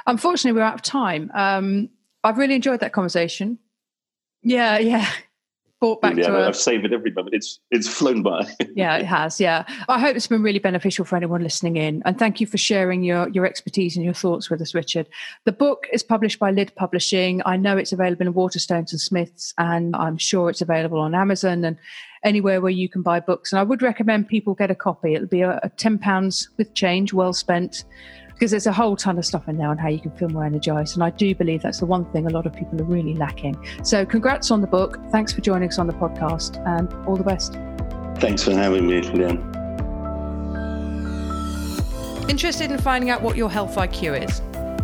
Unfortunately, 0.08 0.60
we're 0.60 0.66
out 0.66 0.76
of 0.76 0.82
time. 0.82 1.32
Um, 1.34 1.90
I've 2.24 2.38
really 2.38 2.56
enjoyed 2.56 2.80
that 2.82 2.94
conversation. 2.94 3.60
Yeah, 4.42 4.80
yeah 4.80 5.08
brought 5.82 6.00
back 6.00 6.16
yeah, 6.16 6.28
to 6.28 6.38
I've 6.38 6.56
saved 6.56 6.86
it 6.86 6.94
every 6.94 7.12
moment. 7.12 7.36
It's 7.36 7.60
it's 7.72 7.88
flown 7.88 8.22
by. 8.22 8.48
yeah, 8.76 8.98
it 8.98 9.06
has. 9.06 9.40
Yeah, 9.40 9.66
I 9.90 10.00
hope 10.00 10.16
it's 10.16 10.28
been 10.28 10.44
really 10.44 10.60
beneficial 10.60 11.04
for 11.04 11.18
anyone 11.18 11.42
listening 11.42 11.76
in, 11.76 12.02
and 12.06 12.18
thank 12.18 12.40
you 12.40 12.48
for 12.48 12.58
sharing 12.58 13.04
your 13.04 13.28
your 13.30 13.46
expertise 13.46 13.98
and 13.98 14.06
your 14.06 14.14
thoughts 14.14 14.50
with 14.50 14.62
us, 14.62 14.74
Richard. 14.74 15.10
The 15.46 15.52
book 15.52 15.88
is 15.92 16.04
published 16.04 16.40
by 16.40 16.52
Lid 16.52 16.74
Publishing. 16.76 17.42
I 17.46 17.58
know 17.58 17.76
it's 17.76 17.92
available 17.92 18.28
in 18.28 18.34
Waterstones 18.34 18.92
and 18.92 19.02
Smiths, 19.02 19.54
and 19.58 19.96
I'm 19.96 20.18
sure 20.18 20.50
it's 20.50 20.62
available 20.62 21.00
on 21.00 21.16
Amazon 21.16 21.66
and 21.66 21.78
anywhere 22.24 22.62
where 22.62 22.72
you 22.72 22.88
can 22.88 23.02
buy 23.02 23.20
books. 23.20 23.52
And 23.52 23.60
I 23.60 23.64
would 23.64 23.82
recommend 23.82 24.28
people 24.28 24.54
get 24.54 24.70
a 24.70 24.76
copy. 24.76 25.16
It'll 25.16 25.28
be 25.28 25.42
a, 25.42 25.60
a 25.64 25.70
ten 25.70 25.98
pounds 25.98 26.48
with 26.58 26.74
change, 26.76 27.12
well 27.12 27.34
spent 27.34 27.84
because 28.42 28.50
there's 28.50 28.66
a 28.66 28.74
whole 28.74 28.96
ton 28.96 29.20
of 29.20 29.26
stuff 29.26 29.48
in 29.48 29.56
there 29.56 29.68
on 29.68 29.78
how 29.78 29.88
you 29.88 30.00
can 30.00 30.10
feel 30.18 30.28
more 30.28 30.44
energized. 30.44 30.96
And 30.96 31.04
I 31.04 31.12
do 31.12 31.36
believe 31.36 31.62
that's 31.62 31.78
the 31.78 31.86
one 31.86 32.12
thing 32.12 32.26
a 32.26 32.32
lot 32.32 32.48
of 32.48 32.54
people 32.54 32.82
are 32.82 32.86
really 32.86 33.14
lacking. 33.14 33.56
So, 33.84 34.04
congrats 34.04 34.50
on 34.50 34.62
the 34.62 34.68
book. 34.68 34.98
Thanks 35.12 35.32
for 35.32 35.42
joining 35.42 35.70
us 35.70 35.78
on 35.78 35.86
the 35.86 35.94
podcast 35.94 36.58
and 36.66 36.92
all 37.08 37.16
the 37.16 37.24
best. 37.24 37.54
Thanks 38.20 38.42
for 38.42 38.54
having 38.54 38.88
me, 38.88 39.02
Leanne. 39.02 39.48
Interested 42.32 42.72
in 42.72 42.80
finding 42.80 43.12
out 43.12 43.22
what 43.22 43.38
your 43.38 43.52
health 43.52 43.76
IQ 43.76 44.28
is? 44.28 44.42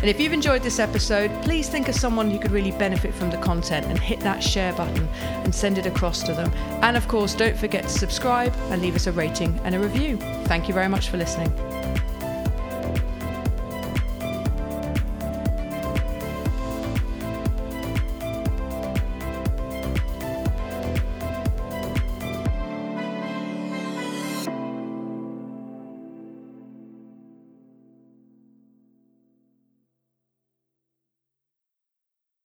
And 0.00 0.04
if 0.04 0.20
you've 0.20 0.32
enjoyed 0.32 0.62
this 0.62 0.78
episode, 0.78 1.30
please 1.42 1.68
think 1.68 1.88
of 1.88 1.94
someone 1.94 2.30
who 2.30 2.38
could 2.38 2.52
really 2.52 2.70
benefit 2.72 3.12
from 3.12 3.30
the 3.30 3.38
content 3.38 3.86
and 3.86 3.98
hit 3.98 4.20
that 4.20 4.42
share 4.42 4.72
button 4.74 5.08
and 5.44 5.52
send 5.52 5.76
it 5.76 5.86
across 5.86 6.22
to 6.24 6.34
them. 6.34 6.52
And 6.82 6.96
of 6.96 7.08
course, 7.08 7.34
don't 7.34 7.56
forget 7.56 7.84
to 7.84 7.88
subscribe 7.88 8.54
and 8.70 8.80
leave 8.80 8.94
us 8.94 9.08
a 9.08 9.12
rating 9.12 9.58
and 9.64 9.74
a 9.74 9.78
review. 9.80 10.16
Thank 10.44 10.68
you 10.68 10.74
very 10.74 10.88
much 10.88 11.08
for 11.08 11.16
listening. 11.16 11.52